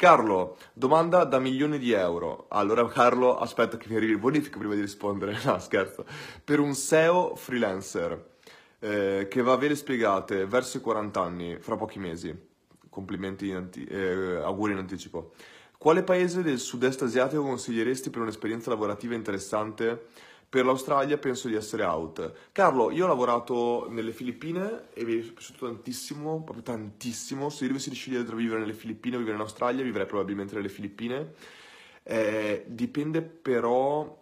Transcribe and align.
Carlo, 0.00 0.56
domanda 0.72 1.24
da 1.24 1.38
milioni 1.38 1.78
di 1.78 1.92
euro. 1.92 2.46
Allora 2.48 2.88
Carlo, 2.88 3.36
aspetta 3.36 3.76
che 3.76 3.86
mi 3.90 3.96
arrivi 3.96 4.12
il 4.12 4.18
bonifico 4.18 4.58
prima 4.58 4.72
di 4.72 4.80
rispondere. 4.80 5.38
No, 5.44 5.58
scherzo. 5.58 6.06
Per 6.42 6.58
un 6.58 6.72
SEO 6.72 7.36
freelancer 7.36 8.30
eh, 8.78 9.26
che 9.28 9.42
va 9.42 9.52
a 9.52 9.56
avere 9.56 9.76
spiegate 9.76 10.46
verso 10.46 10.78
i 10.78 10.80
40 10.80 11.20
anni, 11.20 11.58
fra 11.60 11.76
pochi 11.76 11.98
mesi, 11.98 12.34
complimenti, 12.88 13.48
in 13.48 13.56
anti- 13.56 13.84
eh, 13.84 14.36
auguri 14.36 14.72
in 14.72 14.78
anticipo. 14.78 15.32
Quale 15.76 16.02
paese 16.02 16.42
del 16.42 16.58
sud-est 16.58 17.02
asiatico 17.02 17.42
consiglieresti 17.42 18.08
per 18.08 18.22
un'esperienza 18.22 18.70
lavorativa 18.70 19.14
interessante? 19.14 20.06
Per 20.50 20.64
l'Australia 20.64 21.16
penso 21.16 21.46
di 21.46 21.54
essere 21.54 21.84
out. 21.84 22.50
Carlo, 22.50 22.90
io 22.90 23.04
ho 23.04 23.08
lavorato 23.08 23.86
nelle 23.88 24.10
Filippine 24.10 24.88
e 24.92 25.04
mi 25.04 25.20
è 25.20 25.22
piaciuto 25.22 25.66
tantissimo, 25.66 26.42
proprio 26.42 26.64
tantissimo. 26.64 27.50
Se 27.50 27.62
io 27.62 27.68
dovessi 27.68 27.88
decidere 27.88 28.24
tra 28.24 28.34
vivere 28.34 28.58
nelle 28.58 28.72
Filippine 28.72 29.14
o 29.14 29.18
vivere 29.20 29.36
in 29.36 29.42
Australia, 29.42 29.84
vivrei 29.84 30.06
probabilmente 30.06 30.56
nelle 30.56 30.68
Filippine. 30.68 31.34
Eh, 32.02 32.64
dipende 32.66 33.22
però 33.22 34.19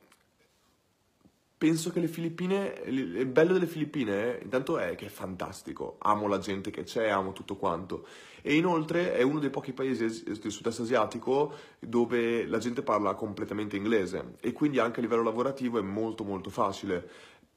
Penso 1.59 1.91
che 1.91 1.99
le 1.99 2.07
Filippine, 2.07 2.83
il 2.87 3.27
bello 3.27 3.53
delle 3.53 3.67
Filippine 3.67 4.39
intanto 4.41 4.79
è 4.79 4.95
che 4.95 5.07
è 5.07 5.09
fantastico, 5.09 5.97
amo 5.99 6.29
la 6.29 6.39
gente 6.39 6.71
che 6.71 6.85
c'è, 6.85 7.09
amo 7.09 7.33
tutto 7.33 7.57
quanto. 7.57 8.07
E 8.43 8.55
inoltre 8.55 9.13
è 9.13 9.23
uno 9.23 9.41
dei 9.41 9.51
pochi 9.51 9.73
paesi 9.73 10.23
del 10.23 10.53
sud-est 10.53 10.79
asiatico 10.79 11.53
dove 11.81 12.47
la 12.47 12.59
gente 12.59 12.85
parla 12.85 13.15
completamente 13.15 13.75
inglese. 13.75 14.37
E 14.41 14.53
quindi 14.53 14.79
anche 14.79 15.01
a 15.01 15.03
livello 15.03 15.25
lavorativo 15.25 15.81
è 15.81 15.83
molto 15.83 16.23
molto 16.23 16.49
facile, 16.49 17.05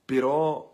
però 0.03 0.67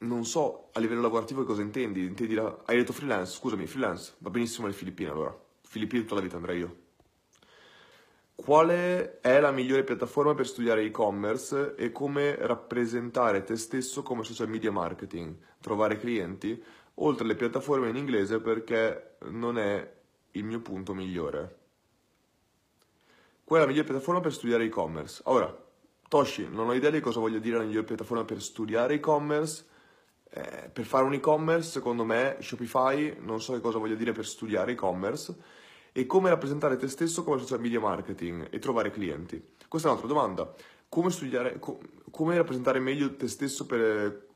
non 0.00 0.26
so 0.26 0.68
a 0.72 0.78
livello 0.78 1.00
lavorativo 1.00 1.42
cosa 1.44 1.62
intendi, 1.62 2.04
intendi 2.04 2.34
la... 2.34 2.64
hai 2.66 2.76
detto 2.76 2.92
freelance, 2.92 3.32
scusami, 3.32 3.66
freelance, 3.66 4.12
va 4.18 4.28
benissimo 4.28 4.66
le 4.66 4.74
Filippine 4.74 5.08
allora, 5.08 5.34
Filippine 5.62 6.02
tutta 6.02 6.16
la 6.16 6.20
vita 6.20 6.36
andrei 6.36 6.58
io. 6.58 6.83
Quale 8.36 9.20
è 9.20 9.38
la 9.38 9.52
migliore 9.52 9.84
piattaforma 9.84 10.34
per 10.34 10.46
studiare 10.46 10.82
e-commerce 10.82 11.76
e 11.76 11.92
come 11.92 12.34
rappresentare 12.34 13.44
te 13.44 13.54
stesso 13.54 14.02
come 14.02 14.24
social 14.24 14.48
media 14.48 14.72
marketing? 14.72 15.36
Trovare 15.60 15.98
clienti? 15.98 16.62
Oltre 16.94 17.24
alle 17.24 17.36
piattaforme 17.36 17.88
in 17.88 17.96
inglese 17.96 18.40
perché 18.40 19.16
non 19.30 19.56
è 19.56 19.92
il 20.32 20.44
mio 20.44 20.60
punto 20.60 20.94
migliore. 20.94 21.58
Qual 23.44 23.60
è 23.60 23.62
la 23.62 23.68
migliore 23.68 23.86
piattaforma 23.86 24.20
per 24.20 24.32
studiare 24.32 24.64
e-commerce? 24.64 25.22
Ora, 25.26 25.56
Toshi, 26.08 26.48
non 26.50 26.68
ho 26.68 26.74
idea 26.74 26.90
di 26.90 27.00
cosa 27.00 27.20
voglia 27.20 27.38
dire 27.38 27.58
la 27.58 27.64
migliore 27.64 27.86
piattaforma 27.86 28.24
per 28.24 28.42
studiare 28.42 28.94
e-commerce. 28.94 29.64
Eh, 30.28 30.70
per 30.72 30.84
fare 30.84 31.04
un 31.04 31.14
e-commerce, 31.14 31.70
secondo 31.70 32.04
me, 32.04 32.36
Shopify, 32.40 33.16
non 33.20 33.40
so 33.40 33.52
che 33.52 33.60
cosa 33.60 33.78
voglia 33.78 33.94
dire 33.94 34.12
per 34.12 34.26
studiare 34.26 34.72
e-commerce 34.72 35.62
e 35.96 36.06
come 36.06 36.28
rappresentare 36.28 36.76
te 36.76 36.88
stesso 36.88 37.22
come 37.22 37.38
social 37.38 37.60
media 37.60 37.78
marketing 37.78 38.48
e 38.50 38.58
trovare 38.58 38.90
clienti. 38.90 39.40
Questa 39.68 39.86
è 39.86 39.92
un'altra 39.92 40.12
domanda. 40.12 40.52
Come, 40.88 41.10
studiare, 41.10 41.60
co- 41.60 41.78
come 42.10 42.36
rappresentare 42.36 42.80
meglio 42.80 43.14
te 43.14 43.28
stesso 43.28 43.64
per, 43.64 44.26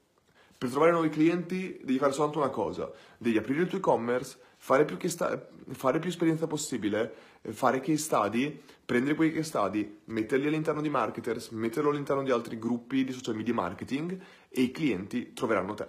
per, 0.57 0.71
trovare 0.71 0.93
nuovi 0.93 1.09
clienti? 1.09 1.81
Devi 1.83 1.99
fare 1.99 2.13
soltanto 2.13 2.39
una 2.39 2.51
cosa, 2.51 2.89
devi 3.19 3.39
aprire 3.39 3.63
il 3.63 3.67
tuo 3.67 3.79
e-commerce, 3.79 4.39
fare 4.57 4.85
più, 4.85 4.97
sta- 5.09 5.49
fare 5.71 5.99
più 5.99 6.09
esperienza 6.11 6.47
possibile, 6.47 7.13
fare 7.41 7.81
case 7.81 7.97
study, 7.97 8.63
prendere 8.85 9.17
quei 9.17 9.33
case 9.33 9.43
study, 9.43 10.03
metterli 10.05 10.47
all'interno 10.47 10.81
di 10.81 10.89
marketers, 10.89 11.49
metterlo 11.49 11.91
all'interno 11.91 12.23
di 12.23 12.31
altri 12.31 12.57
gruppi 12.57 13.03
di 13.03 13.11
social 13.11 13.35
media 13.35 13.55
marketing 13.55 14.17
e 14.49 14.63
i 14.63 14.71
clienti 14.71 15.33
troveranno 15.33 15.75
te. 15.75 15.89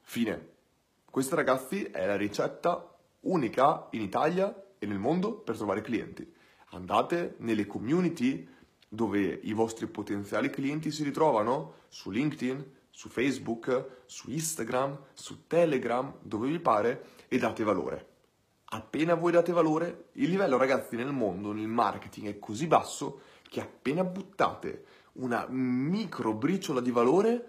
Fine. 0.00 0.48
Questa 1.10 1.36
ragazzi 1.36 1.84
è 1.84 2.06
la 2.06 2.16
ricetta 2.16 2.91
unica 3.22 3.88
in 3.92 4.02
Italia 4.02 4.54
e 4.78 4.86
nel 4.86 4.98
mondo 4.98 5.34
per 5.34 5.56
trovare 5.56 5.80
clienti. 5.80 6.30
Andate 6.70 7.34
nelle 7.38 7.66
community 7.66 8.48
dove 8.88 9.40
i 9.42 9.52
vostri 9.52 9.86
potenziali 9.86 10.50
clienti 10.50 10.90
si 10.90 11.02
ritrovano, 11.02 11.74
su 11.88 12.10
LinkedIn, 12.10 12.80
su 12.90 13.08
Facebook, 13.08 14.02
su 14.06 14.30
Instagram, 14.30 14.98
su 15.14 15.46
Telegram, 15.46 16.12
dove 16.20 16.48
vi 16.48 16.58
pare, 16.58 17.06
e 17.28 17.38
date 17.38 17.64
valore. 17.64 18.08
Appena 18.64 19.14
voi 19.14 19.32
date 19.32 19.52
valore, 19.52 20.08
il 20.12 20.30
livello 20.30 20.56
ragazzi 20.56 20.96
nel 20.96 21.12
mondo, 21.12 21.52
nel 21.52 21.68
marketing 21.68 22.28
è 22.28 22.38
così 22.38 22.66
basso 22.66 23.20
che 23.48 23.60
appena 23.60 24.04
buttate 24.04 24.84
una 25.12 25.46
micro 25.48 26.34
briciola 26.34 26.80
di 26.80 26.90
valore, 26.90 27.46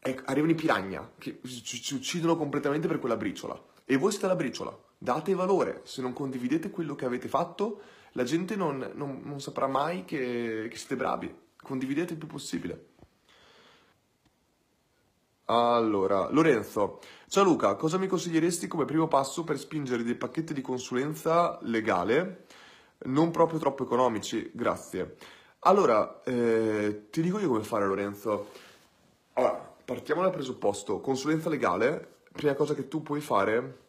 arrivano 0.00 0.52
i 0.52 0.56
piragna 0.56 1.12
che 1.18 1.40
ci 1.42 1.94
uccidono 1.94 2.36
completamente 2.36 2.88
per 2.88 2.98
quella 2.98 3.16
briciola. 3.16 3.62
E 3.84 3.96
voi 3.96 4.10
siete 4.10 4.26
la 4.26 4.36
briciola 4.36 4.90
date 5.02 5.34
valore, 5.34 5.80
se 5.82 6.00
non 6.00 6.12
condividete 6.12 6.70
quello 6.70 6.94
che 6.94 7.04
avete 7.04 7.26
fatto, 7.26 7.80
la 8.12 8.22
gente 8.22 8.54
non, 8.54 8.92
non, 8.94 9.20
non 9.24 9.40
saprà 9.40 9.66
mai 9.66 10.04
che, 10.04 10.68
che 10.70 10.76
siete 10.76 10.94
bravi. 10.94 11.34
Condividete 11.60 12.12
il 12.12 12.18
più 12.20 12.28
possibile. 12.28 12.90
Allora, 15.46 16.30
Lorenzo, 16.30 17.00
ciao 17.26 17.42
Luca, 17.42 17.74
cosa 17.74 17.98
mi 17.98 18.06
consiglieresti 18.06 18.68
come 18.68 18.84
primo 18.84 19.08
passo 19.08 19.42
per 19.42 19.58
spingere 19.58 20.04
dei 20.04 20.14
pacchetti 20.14 20.54
di 20.54 20.60
consulenza 20.60 21.58
legale, 21.62 22.46
non 23.06 23.32
proprio 23.32 23.58
troppo 23.58 23.82
economici? 23.82 24.52
Grazie. 24.54 25.16
Allora, 25.60 26.22
eh, 26.22 27.08
ti 27.10 27.22
dico 27.22 27.40
io 27.40 27.48
come 27.48 27.64
fare 27.64 27.86
Lorenzo. 27.86 28.50
Allora, 29.32 29.74
partiamo 29.84 30.22
dal 30.22 30.30
presupposto, 30.30 31.00
consulenza 31.00 31.48
legale, 31.48 32.20
prima 32.30 32.54
cosa 32.54 32.74
che 32.74 32.86
tu 32.86 33.02
puoi 33.02 33.20
fare 33.20 33.81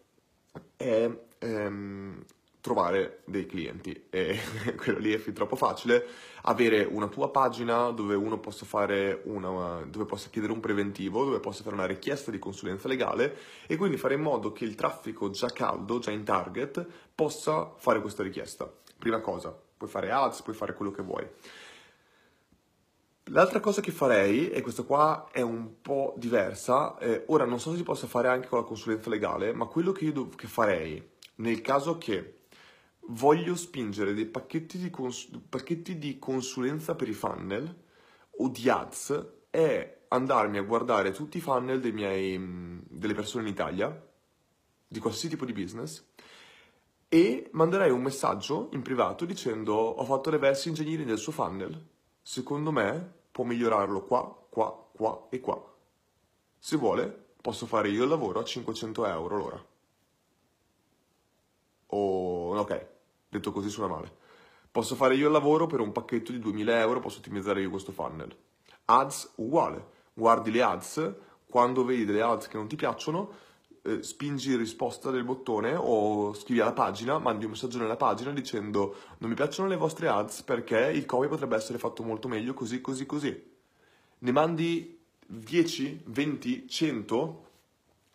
è 0.75 1.09
ehm, 1.39 2.23
trovare 2.63 3.23
dei 3.25 3.45
clienti. 3.45 4.05
E 4.09 4.39
quello 4.77 4.99
lì 4.99 5.13
è 5.13 5.17
fin 5.17 5.33
troppo 5.33 5.57
facile. 5.57 6.05
Avere 6.43 6.83
una 6.83 7.07
tua 7.07 7.29
pagina 7.29 7.89
dove 7.89 8.15
uno 8.15 8.39
possa 8.39 8.65
fare 8.65 9.21
una, 9.25 9.83
dove 9.85 10.05
possa 10.05 10.29
chiedere 10.29 10.53
un 10.53 10.59
preventivo 10.59 11.25
dove 11.25 11.39
possa 11.39 11.63
fare 11.63 11.75
una 11.75 11.85
richiesta 11.85 12.31
di 12.31 12.39
consulenza 12.39 12.87
legale 12.87 13.37
e 13.67 13.75
quindi 13.75 13.97
fare 13.97 14.15
in 14.15 14.21
modo 14.21 14.51
che 14.51 14.63
il 14.63 14.75
traffico 14.75 15.29
già 15.29 15.49
caldo 15.49 15.99
già 15.99 16.11
in 16.11 16.23
target 16.23 16.85
possa 17.13 17.73
fare 17.77 18.01
questa 18.01 18.23
richiesta. 18.23 18.71
Prima 18.97 19.19
cosa 19.19 19.57
puoi 19.83 19.89
fare 19.89 20.11
ads 20.11 20.41
puoi 20.41 20.55
fare 20.55 20.73
quello 20.73 20.91
che 20.91 21.01
vuoi 21.01 21.27
L'altra 23.27 23.61
cosa 23.61 23.79
che 23.79 23.91
farei, 23.91 24.49
e 24.49 24.61
questa 24.61 24.83
qua 24.83 25.29
è 25.31 25.41
un 25.41 25.81
po' 25.81 26.13
diversa, 26.17 26.97
eh, 26.97 27.23
ora 27.27 27.45
non 27.45 27.59
so 27.59 27.71
se 27.71 27.77
si 27.77 27.83
possa 27.83 28.05
fare 28.05 28.27
anche 28.27 28.49
con 28.49 28.59
la 28.59 28.65
consulenza 28.65 29.09
legale, 29.09 29.53
ma 29.53 29.65
quello 29.65 29.93
che 29.93 30.05
io 30.05 30.11
dov- 30.11 30.35
che 30.35 30.47
farei 30.47 31.01
nel 31.35 31.61
caso 31.61 31.97
che 31.97 32.41
voglio 33.07 33.55
spingere 33.55 34.13
dei 34.13 34.25
pacchetti 34.25 34.77
di, 34.77 34.89
cons- 34.89 35.29
pacchetti 35.49 35.97
di 35.97 36.19
consulenza 36.19 36.95
per 36.95 37.07
i 37.07 37.13
funnel 37.13 37.73
o 38.37 38.49
di 38.49 38.69
ads 38.69 39.25
è 39.49 40.01
andarmi 40.09 40.57
a 40.57 40.63
guardare 40.63 41.11
tutti 41.11 41.37
i 41.37 41.41
funnel 41.41 41.93
miei, 41.93 42.81
delle 42.89 43.13
persone 43.13 43.43
in 43.43 43.53
Italia, 43.53 44.07
di 44.85 44.99
qualsiasi 44.99 45.29
tipo 45.29 45.45
di 45.45 45.53
business, 45.53 46.05
e 47.07 47.49
manderei 47.53 47.89
un 47.89 48.01
messaggio 48.01 48.69
in 48.73 48.81
privato 48.81 49.25
dicendo 49.25 49.73
ho 49.73 50.03
fatto 50.03 50.29
reverse 50.29 50.67
engineering 50.67 51.07
del 51.07 51.17
suo 51.17 51.31
funnel 51.31 51.91
secondo 52.23 52.71
me 52.71 53.11
può 53.29 53.43
migliorarlo 53.43 54.03
qua, 54.05 54.23
qua, 54.49 54.87
qua 54.91 55.27
e 55.29 55.39
qua. 55.41 55.61
Se 56.57 56.77
vuole, 56.77 57.25
posso 57.41 57.65
fare 57.65 57.89
io 57.89 58.03
il 58.03 58.09
lavoro 58.09 58.39
a 58.39 58.43
500 58.43 59.05
euro 59.05 59.37
l'ora. 59.37 59.65
O, 61.87 62.57
ok, 62.57 62.87
detto 63.29 63.51
così 63.51 63.69
suona 63.69 63.93
male. 63.93 64.21
Posso 64.71 64.95
fare 64.95 65.15
io 65.15 65.27
il 65.27 65.33
lavoro 65.33 65.67
per 65.67 65.81
un 65.81 65.91
pacchetto 65.91 66.31
di 66.31 66.39
2000 66.39 66.79
euro, 66.79 66.99
posso 66.99 67.19
ottimizzare 67.19 67.61
io 67.61 67.69
questo 67.69 67.91
funnel. 67.91 68.35
Ads 68.85 69.33
uguale, 69.35 69.85
guardi 70.13 70.49
le 70.49 70.63
ads, 70.63 71.13
quando 71.45 71.83
vedi 71.83 72.05
delle 72.05 72.21
ads 72.21 72.47
che 72.47 72.57
non 72.57 72.67
ti 72.67 72.75
piacciono, 72.75 73.31
eh, 73.83 74.01
spingi 74.01 74.55
risposta 74.55 75.11
del 75.11 75.23
bottone 75.23 75.75
o 75.75 76.33
scrivi 76.33 76.61
alla 76.61 76.73
pagina, 76.73 77.19
mandi 77.19 77.45
un 77.45 77.51
messaggio 77.51 77.77
nella 77.77 77.97
pagina 77.97 78.31
dicendo 78.31 78.95
non 79.17 79.29
mi 79.29 79.35
piacciono 79.35 79.67
le 79.67 79.75
vostre 79.75 80.07
ads 80.07 80.43
perché 80.43 80.91
il 80.93 81.05
copy 81.05 81.27
potrebbe 81.27 81.55
essere 81.55 81.77
fatto 81.77 82.03
molto 82.03 82.27
meglio 82.27 82.53
così, 82.53 82.81
così, 82.81 83.05
così. 83.05 83.51
Ne 84.19 84.31
mandi 84.31 84.99
10, 85.25 86.03
20, 86.05 86.67
100, 86.67 87.47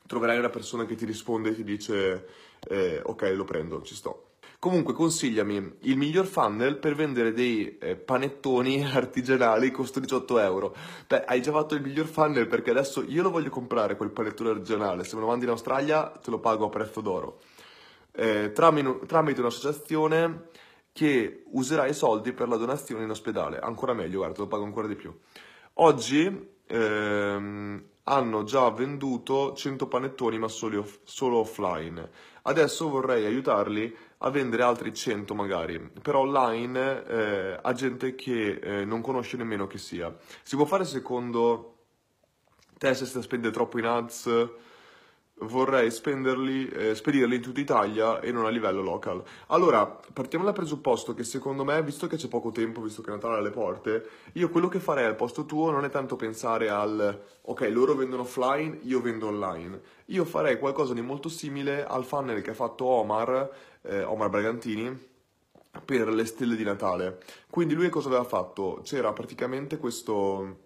troverai 0.06 0.38
una 0.38 0.48
persona 0.48 0.86
che 0.86 0.94
ti 0.94 1.04
risponde 1.04 1.50
e 1.50 1.54
ti 1.54 1.64
dice 1.64 2.28
eh, 2.68 3.00
ok 3.04 3.32
lo 3.34 3.44
prendo, 3.44 3.82
ci 3.82 3.94
sto. 3.94 4.27
Comunque 4.60 4.92
consigliami 4.92 5.76
il 5.82 5.96
miglior 5.96 6.26
funnel 6.26 6.78
per 6.78 6.96
vendere 6.96 7.32
dei 7.32 7.78
eh, 7.78 7.94
panettoni 7.94 8.82
artigianali 8.90 9.70
costo 9.70 10.00
18 10.00 10.38
euro. 10.40 10.74
Beh, 11.06 11.24
hai 11.26 11.40
già 11.40 11.52
fatto 11.52 11.76
il 11.76 11.82
miglior 11.82 12.06
funnel 12.06 12.48
perché 12.48 12.70
adesso 12.70 13.04
io 13.04 13.22
lo 13.22 13.30
voglio 13.30 13.50
comprare 13.50 13.96
quel 13.96 14.10
panettone 14.10 14.50
artigianale. 14.50 15.04
Se 15.04 15.14
me 15.14 15.20
lo 15.20 15.28
mandi 15.28 15.44
in 15.44 15.52
Australia 15.52 16.08
te 16.08 16.30
lo 16.30 16.40
pago 16.40 16.66
a 16.66 16.70
prezzo 16.70 17.00
d'oro. 17.00 17.40
Eh, 18.10 18.50
tramite, 18.52 19.06
tramite 19.06 19.40
un'associazione 19.40 20.48
che 20.90 21.44
userà 21.52 21.86
i 21.86 21.94
soldi 21.94 22.32
per 22.32 22.48
la 22.48 22.56
donazione 22.56 23.04
in 23.04 23.10
ospedale. 23.10 23.60
Ancora 23.60 23.92
meglio, 23.92 24.16
guarda, 24.16 24.34
te 24.34 24.40
lo 24.40 24.48
pago 24.48 24.64
ancora 24.64 24.88
di 24.88 24.96
più. 24.96 25.16
Oggi 25.74 26.56
ehm, 26.66 27.84
hanno 28.02 28.42
già 28.42 28.68
venduto 28.70 29.54
100 29.54 29.86
panettoni 29.86 30.38
ma 30.38 30.48
solo, 30.48 30.80
off- 30.80 30.98
solo 31.04 31.38
offline. 31.38 32.10
Adesso 32.42 32.88
vorrei 32.88 33.24
aiutarli 33.24 33.94
a 34.18 34.30
vendere 34.30 34.62
altri 34.62 34.92
100 34.92 35.34
magari, 35.34 35.78
però 36.02 36.20
online 36.20 37.04
eh, 37.06 37.58
a 37.62 37.72
gente 37.72 38.14
che 38.14 38.58
eh, 38.60 38.84
non 38.84 39.00
conosce 39.00 39.36
nemmeno 39.36 39.66
che 39.66 39.78
sia. 39.78 40.14
Si 40.42 40.56
può 40.56 40.64
fare 40.64 40.84
secondo 40.84 41.74
te 42.76 42.94
se 42.94 43.06
stai 43.06 43.22
a 43.22 43.24
spendere 43.24 43.52
troppo 43.52 43.78
in 43.78 43.86
ads 43.86 44.48
vorrei 45.40 45.90
spenderli, 45.90 46.68
eh, 46.68 46.94
spedirli 46.94 47.36
in 47.36 47.42
tutta 47.42 47.60
Italia 47.60 48.20
e 48.20 48.32
non 48.32 48.46
a 48.46 48.48
livello 48.48 48.82
local. 48.82 49.22
Allora, 49.48 49.86
partiamo 50.12 50.44
dal 50.44 50.54
presupposto 50.54 51.14
che 51.14 51.24
secondo 51.24 51.64
me, 51.64 51.82
visto 51.82 52.06
che 52.06 52.16
c'è 52.16 52.28
poco 52.28 52.50
tempo, 52.50 52.80
visto 52.80 53.02
che 53.02 53.10
Natale 53.10 53.36
è 53.36 53.38
alle 53.38 53.50
porte, 53.50 54.08
io 54.32 54.48
quello 54.50 54.68
che 54.68 54.80
farei 54.80 55.04
al 55.04 55.16
posto 55.16 55.44
tuo 55.44 55.70
non 55.70 55.84
è 55.84 55.90
tanto 55.90 56.16
pensare 56.16 56.68
al 56.68 57.20
ok, 57.42 57.68
loro 57.70 57.94
vendono 57.94 58.22
offline, 58.22 58.78
io 58.82 59.00
vendo 59.00 59.28
online. 59.28 59.80
Io 60.06 60.24
farei 60.24 60.58
qualcosa 60.58 60.94
di 60.94 61.00
molto 61.00 61.28
simile 61.28 61.84
al 61.84 62.04
funnel 62.04 62.42
che 62.42 62.50
ha 62.50 62.54
fatto 62.54 62.84
Omar, 62.84 63.50
eh, 63.82 64.02
Omar 64.02 64.28
Bragantini, 64.28 65.06
per 65.84 66.08
le 66.08 66.24
stelle 66.24 66.56
di 66.56 66.64
Natale. 66.64 67.18
Quindi 67.48 67.74
lui 67.74 67.88
cosa 67.88 68.08
aveva 68.08 68.24
fatto? 68.24 68.80
C'era 68.82 69.12
praticamente 69.12 69.76
questo, 69.76 70.56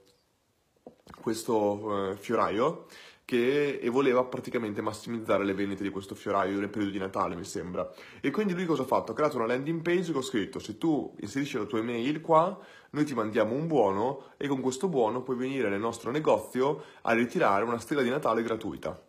questo 1.21 2.11
eh, 2.11 2.17
fioraio 2.17 2.87
che, 3.33 3.79
e 3.81 3.89
voleva 3.89 4.23
praticamente 4.25 4.83
massimizzare 4.83 5.43
le 5.43 5.55
vendite 5.55 5.83
di 5.83 5.89
questo 5.89 6.15
fioraio 6.15 6.59
nel 6.59 6.69
periodo 6.69 6.93
di 6.93 6.99
Natale, 6.99 7.35
mi 7.35 7.45
sembra. 7.45 7.91
E 8.21 8.31
quindi 8.31 8.53
lui 8.53 8.67
cosa 8.67 8.83
ha 8.83 8.85
fatto? 8.85 9.13
Ha 9.13 9.15
creato 9.15 9.37
una 9.37 9.47
landing 9.47 9.81
page 9.81 10.13
che 10.13 10.19
ho 10.19 10.23
scritto: 10.23 10.59
se 10.59 10.77
tu 10.77 11.15
inserisci 11.21 11.57
la 11.57 11.65
tua 11.65 11.79
email 11.79 12.21
qua, 12.21 12.59
noi 12.91 13.05
ti 13.05 13.15
mandiamo 13.15 13.55
un 13.55 13.67
buono 13.67 14.33
e 14.37 14.49
con 14.49 14.61
questo 14.61 14.89
buono 14.89 15.23
puoi 15.23 15.37
venire 15.37 15.71
nel 15.71 15.81
nostro 15.81 16.11
negozio 16.11 16.85
a 17.03 17.13
ritirare 17.15 17.65
una 17.65 17.79
stella 17.79 18.03
di 18.03 18.11
Natale 18.11 18.43
gratuita. 18.43 19.03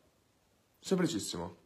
Semplicissimo. 0.80 1.58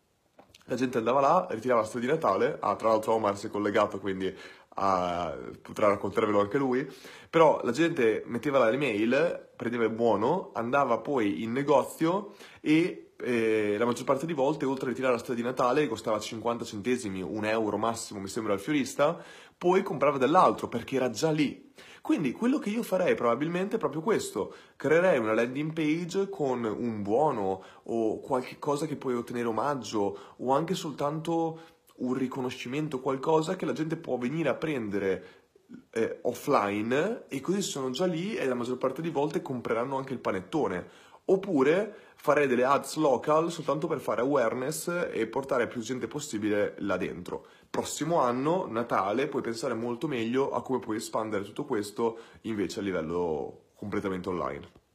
La 0.66 0.76
gente 0.76 0.98
andava 0.98 1.22
là, 1.22 1.48
ritirava 1.52 1.82
la 1.82 1.86
stella 1.86 2.06
di 2.06 2.12
Natale, 2.12 2.58
ah, 2.60 2.76
tra 2.76 2.90
l'altro 2.90 3.14
Omar 3.14 3.38
si 3.38 3.46
è 3.46 3.50
collegato, 3.50 4.00
quindi 4.00 4.36
a, 4.80 5.36
potrà 5.62 5.88
raccontarvelo 5.88 6.40
anche 6.40 6.58
lui, 6.58 6.88
però 7.30 7.62
la 7.64 7.72
gente 7.72 8.24
metteva 8.26 8.70
l'email, 8.70 9.50
prendeva 9.56 9.86
il 9.86 9.92
buono, 9.92 10.52
andava 10.54 11.00
poi 11.00 11.44
in 11.44 11.52
negozio 11.52 12.34
e 12.62 13.14
eh, 13.20 13.76
la 13.78 13.86
maggior 13.86 14.06
parte 14.06 14.26
di 14.26 14.34
volte, 14.34 14.66
oltre 14.66 14.86
a 14.86 14.90
ritirare 14.90 15.14
la 15.14 15.20
strada 15.20 15.40
di 15.40 15.46
Natale, 15.46 15.88
costava 15.88 16.20
50 16.20 16.66
centesimi, 16.66 17.22
un 17.22 17.46
euro 17.46 17.78
massimo, 17.78 18.20
mi 18.20 18.28
sembra, 18.28 18.54
al 18.54 18.60
fiorista, 18.60 19.20
poi 19.58 19.82
comprava 19.82 20.18
dell'altro 20.18 20.68
perché 20.68 20.98
era 20.98 21.10
già 21.10 21.32
lì. 21.32 21.74
Quindi 22.02 22.32
quello 22.32 22.58
che 22.58 22.70
io 22.70 22.84
farei 22.84 23.16
probabilmente 23.16 23.76
è 23.76 23.80
proprio 23.80 24.02
questo, 24.02 24.54
creerei 24.78 25.18
una 25.18 25.34
landing 25.34 25.74
page 25.74 26.30
con 26.30 26.64
un 26.64 27.02
buono 27.02 27.64
o 27.84 28.20
qualche 28.22 28.60
cosa 28.60 28.86
che 28.86 28.96
puoi 28.96 29.16
ottenere 29.16 29.48
omaggio 29.48 30.36
o 30.38 30.54
anche 30.54 30.74
soltanto 30.74 31.60
un 31.98 32.14
riconoscimento, 32.14 33.00
qualcosa 33.00 33.56
che 33.56 33.66
la 33.66 33.74
gente 33.74 33.96
può 33.96 34.18
venire 34.18 34.50
a 34.50 34.56
prendere 34.56 35.46
eh, 35.92 36.20
offline 36.24 37.26
e 37.28 37.42
così 37.42 37.62
sono 37.62 37.90
già 37.90 38.06
lì 38.06 38.36
e 38.36 38.46
la 38.46 38.56
maggior 38.56 38.78
parte 38.78 39.02
di 39.02 39.10
volte 39.10 39.42
compreranno 39.42 39.98
anche 39.98 40.14
il 40.14 40.20
panettone. 40.20 41.06
Oppure 41.30 42.14
farei 42.16 42.48
delle 42.48 42.64
ads 42.64 42.96
local 42.96 43.52
soltanto 43.52 43.88
per 43.88 44.00
fare 44.00 44.22
awareness 44.22 45.10
e 45.12 45.28
portare 45.28 45.68
più 45.68 45.82
gente 45.82 46.08
possibile 46.08 46.76
là 46.80 46.96
dentro. 46.96 47.48
Prossimo 47.70 48.22
anno, 48.22 48.66
Natale, 48.68 49.28
puoi 49.28 49.42
pensare 49.42 49.74
molto 49.74 50.08
meglio 50.08 50.52
a 50.52 50.62
come 50.62 50.80
puoi 50.80 50.98
espandere 50.98 51.44
tutto 51.44 51.66
questo 51.66 52.20
invece 52.42 52.80
a 52.80 52.84
livello 52.84 53.72
completamente 53.76 54.30
online. 54.30 54.87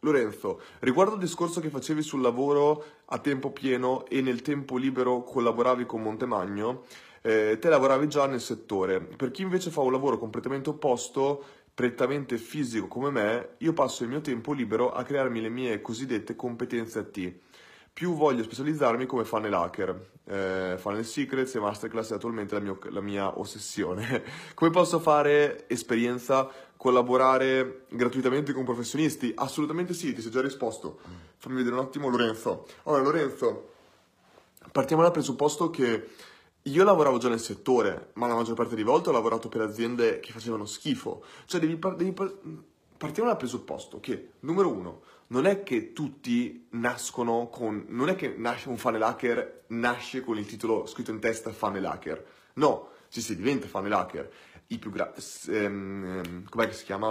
Lorenzo, 0.00 0.60
riguardo 0.80 1.14
il 1.14 1.20
discorso 1.20 1.60
che 1.60 1.70
facevi 1.70 2.02
sul 2.02 2.20
lavoro 2.20 2.84
a 3.06 3.18
tempo 3.18 3.50
pieno 3.50 4.06
e 4.06 4.20
nel 4.20 4.42
tempo 4.42 4.76
libero 4.76 5.24
collaboravi 5.24 5.86
con 5.86 6.02
Montemagno, 6.02 6.84
eh, 7.20 7.58
te 7.60 7.68
lavoravi 7.68 8.06
già 8.06 8.26
nel 8.26 8.40
settore. 8.40 9.00
Per 9.00 9.32
chi 9.32 9.42
invece 9.42 9.70
fa 9.70 9.80
un 9.80 9.90
lavoro 9.90 10.16
completamente 10.16 10.68
opposto, 10.70 11.44
prettamente 11.74 12.38
fisico 12.38 12.86
come 12.86 13.10
me, 13.10 13.48
io 13.58 13.72
passo 13.72 14.04
il 14.04 14.10
mio 14.10 14.20
tempo 14.20 14.52
libero 14.52 14.92
a 14.92 15.02
crearmi 15.02 15.40
le 15.40 15.48
mie 15.48 15.80
cosiddette 15.80 16.36
competenze 16.36 16.98
a 17.00 17.04
T 17.04 17.34
più 17.98 18.14
voglio 18.14 18.44
specializzarmi 18.44 19.06
come 19.06 19.24
funnel 19.24 19.52
hacker. 19.52 20.10
Eh, 20.24 20.76
funnel 20.78 21.04
Secrets 21.04 21.56
e 21.56 21.58
Masterclass 21.58 22.12
è 22.12 22.14
attualmente 22.14 22.54
la, 22.54 22.60
mio, 22.60 22.78
la 22.90 23.00
mia 23.00 23.40
ossessione. 23.40 24.22
come 24.54 24.70
posso 24.70 25.00
fare 25.00 25.68
esperienza, 25.68 26.48
collaborare 26.78 27.84
gratuitamente 27.90 28.54
con 28.54 28.64
professionisti? 28.64 29.32
Assolutamente 29.34 29.92
sì, 29.92 30.14
ti 30.14 30.22
sei 30.22 30.30
già 30.30 30.40
risposto. 30.40 31.00
Fammi 31.36 31.56
vedere 31.56 31.74
un 31.74 31.82
attimo 31.82 32.08
Lorenzo. 32.08 32.66
Allora 32.84 33.02
Lorenzo, 33.02 33.72
partiamo 34.72 35.02
dal 35.02 35.12
presupposto 35.12 35.68
che 35.68 36.08
io 36.62 36.84
lavoravo 36.84 37.18
già 37.18 37.28
nel 37.28 37.40
settore, 37.40 38.10
ma 38.14 38.26
la 38.26 38.34
maggior 38.34 38.54
parte 38.54 38.74
di 38.74 38.82
volte 38.82 39.08
ho 39.08 39.12
lavorato 39.12 39.48
per 39.48 39.60
aziende 39.60 40.20
che 40.20 40.32
facevano 40.32 40.64
schifo. 40.64 41.24
Cioè 41.44 41.60
devi, 41.60 41.78
devi 41.96 42.14
partiamo 42.96 43.28
dal 43.28 43.38
presupposto 43.38 44.00
che, 44.00 44.32
numero 44.40 44.70
uno, 44.70 45.02
non 45.28 45.46
è 45.46 45.62
che 45.62 45.92
tutti 45.92 46.68
nascono 46.70 47.48
con... 47.48 47.86
non 47.88 48.08
è 48.08 48.14
che 48.14 48.34
nasce 48.36 48.68
un 48.68 48.76
funnel 48.76 49.02
hacker, 49.02 49.64
nasce 49.68 50.20
con 50.20 50.38
il 50.38 50.46
titolo 50.46 50.86
scritto 50.86 51.10
in 51.10 51.20
testa 51.20 51.52
funnel 51.52 51.84
hacker. 51.84 52.26
No, 52.54 52.90
si 53.08 53.20
si 53.20 53.36
diventa 53.36 53.66
funnel 53.66 53.92
hacker. 53.92 54.30
I 54.68 54.78
più 54.78 54.90
gra... 54.90 55.12
Ehm, 55.48 56.48
com'è 56.48 56.66
che 56.66 56.74
si 56.74 56.84
chiama? 56.84 57.08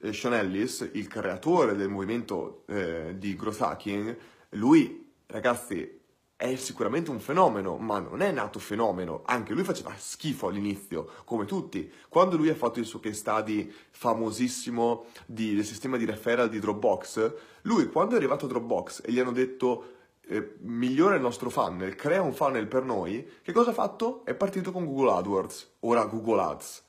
Eh, 0.00 0.12
Sean 0.12 0.34
Ellis, 0.34 0.90
il 0.92 1.08
creatore 1.08 1.74
del 1.74 1.88
movimento 1.88 2.64
eh, 2.66 3.14
di 3.16 3.34
growth 3.34 3.60
hacking, 3.60 4.16
lui, 4.50 5.12
ragazzi, 5.26 6.00
è 6.36 6.54
sicuramente 6.56 7.10
un 7.10 7.18
fenomeno, 7.18 7.78
ma 7.78 7.98
non 7.98 8.20
è 8.20 8.30
nato 8.30 8.58
fenomeno. 8.58 9.22
Anche 9.24 9.54
lui 9.54 9.64
faceva 9.64 9.94
schifo 9.96 10.48
all'inizio, 10.48 11.10
come 11.24 11.46
tutti. 11.46 11.90
Quando 12.08 12.36
lui 12.36 12.50
ha 12.50 12.54
fatto 12.54 12.78
il 12.78 12.84
suo 12.84 13.00
case 13.00 13.14
study 13.14 13.72
famosissimo 13.90 15.06
di, 15.24 15.54
del 15.54 15.64
sistema 15.64 15.96
di 15.96 16.04
referral 16.04 16.50
di 16.50 16.58
Dropbox, 16.58 17.34
lui 17.62 17.88
quando 17.88 18.14
è 18.14 18.16
arrivato 18.18 18.44
a 18.44 18.48
Dropbox 18.48 19.00
e 19.04 19.12
gli 19.12 19.18
hanno 19.18 19.32
detto 19.32 19.94
eh, 20.28 20.54
migliora 20.60 21.14
il 21.14 21.20
nostro 21.20 21.50
funnel, 21.50 21.94
crea 21.94 22.22
un 22.22 22.32
funnel 22.32 22.66
per 22.66 22.84
noi, 22.84 23.28
che 23.42 23.52
cosa 23.52 23.70
ha 23.70 23.74
fatto? 23.74 24.24
È 24.24 24.34
partito 24.34 24.72
con 24.72 24.84
Google 24.84 25.12
AdWords, 25.12 25.76
ora 25.80 26.04
Google 26.04 26.40
Ads. 26.42 26.84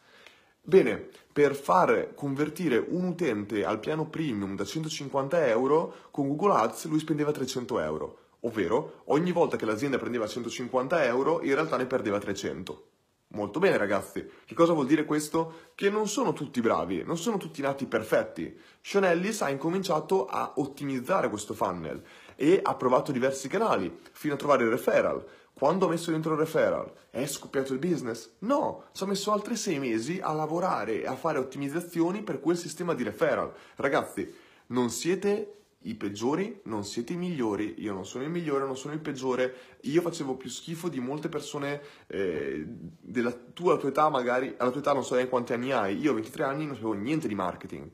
Bene, 0.61 1.07
per 1.31 1.55
far 1.55 2.13
convertire 2.13 2.77
un 2.77 3.05
utente 3.05 3.63
al 3.63 3.79
piano 3.79 4.07
premium 4.07 4.55
da 4.55 4.65
150 4.65 5.47
euro, 5.47 5.93
con 6.11 6.27
Google 6.27 6.55
Ads 6.55 6.85
lui 6.85 6.99
spendeva 6.99 7.31
300 7.31 7.79
euro 7.79 8.19
ovvero 8.41 9.01
ogni 9.05 9.31
volta 9.31 9.57
che 9.57 9.65
l'azienda 9.65 9.97
prendeva 9.97 10.27
150 10.27 11.05
euro 11.05 11.41
in 11.41 11.53
realtà 11.53 11.77
ne 11.77 11.85
perdeva 11.85 12.19
300. 12.19 12.89
Molto 13.31 13.59
bene 13.59 13.75
ragazzi, 13.75 14.25
che 14.45 14.55
cosa 14.55 14.71
vuol 14.71 14.85
dire 14.85 15.03
questo? 15.03 15.71
Che 15.75 15.89
non 15.89 16.07
sono 16.07 16.31
tutti 16.31 16.61
bravi, 16.61 17.03
non 17.03 17.17
sono 17.17 17.35
tutti 17.35 17.61
nati 17.61 17.85
perfetti. 17.85 18.57
Sean 18.79 19.03
Ellis 19.03 19.41
ha 19.41 19.49
incominciato 19.49 20.27
a 20.27 20.53
ottimizzare 20.55 21.27
questo 21.29 21.53
funnel 21.53 22.01
e 22.37 22.61
ha 22.63 22.75
provato 22.75 23.11
diversi 23.11 23.49
canali 23.49 23.99
fino 24.13 24.35
a 24.35 24.37
trovare 24.37 24.63
il 24.63 24.69
referral. 24.69 25.25
Quando 25.51 25.87
ha 25.87 25.89
messo 25.89 26.11
dentro 26.11 26.33
il 26.33 26.39
referral 26.39 26.89
è 27.09 27.25
scoppiato 27.25 27.73
il 27.73 27.79
business? 27.79 28.29
No, 28.39 28.85
ci 28.93 29.03
ha 29.03 29.07
messo 29.07 29.31
altri 29.31 29.55
sei 29.55 29.79
mesi 29.79 30.19
a 30.21 30.31
lavorare 30.31 31.01
e 31.01 31.07
a 31.07 31.15
fare 31.15 31.39
ottimizzazioni 31.39 32.21
per 32.21 32.39
quel 32.39 32.55
sistema 32.55 32.93
di 32.93 33.01
referral. 33.01 33.51
Ragazzi, 33.75 34.31
non 34.67 34.91
siete 34.91 35.53
i 35.81 35.95
peggiori, 35.95 36.59
non 36.65 36.83
siete 36.83 37.13
i 37.13 37.17
migliori, 37.17 37.75
io 37.79 37.93
non 37.93 38.05
sono 38.05 38.23
il 38.23 38.29
migliore, 38.29 38.65
non 38.65 38.77
sono 38.77 38.93
il 38.93 38.99
peggiore, 38.99 39.53
io 39.81 40.01
facevo 40.01 40.35
più 40.35 40.49
schifo 40.49 40.89
di 40.89 40.99
molte 40.99 41.29
persone 41.29 41.81
eh, 42.07 42.63
della 42.67 43.31
tua, 43.31 43.77
tua 43.77 43.89
età, 43.89 44.09
magari, 44.09 44.53
alla 44.57 44.69
tua 44.69 44.81
età 44.81 44.93
non 44.93 45.03
so 45.03 45.13
neanche 45.13 45.31
quanti 45.31 45.53
anni 45.53 45.71
hai, 45.71 45.97
io 45.97 46.11
ho 46.11 46.15
23 46.15 46.43
anni 46.43 46.65
non 46.65 46.75
sapevo 46.75 46.93
niente 46.93 47.27
di 47.27 47.35
marketing. 47.35 47.89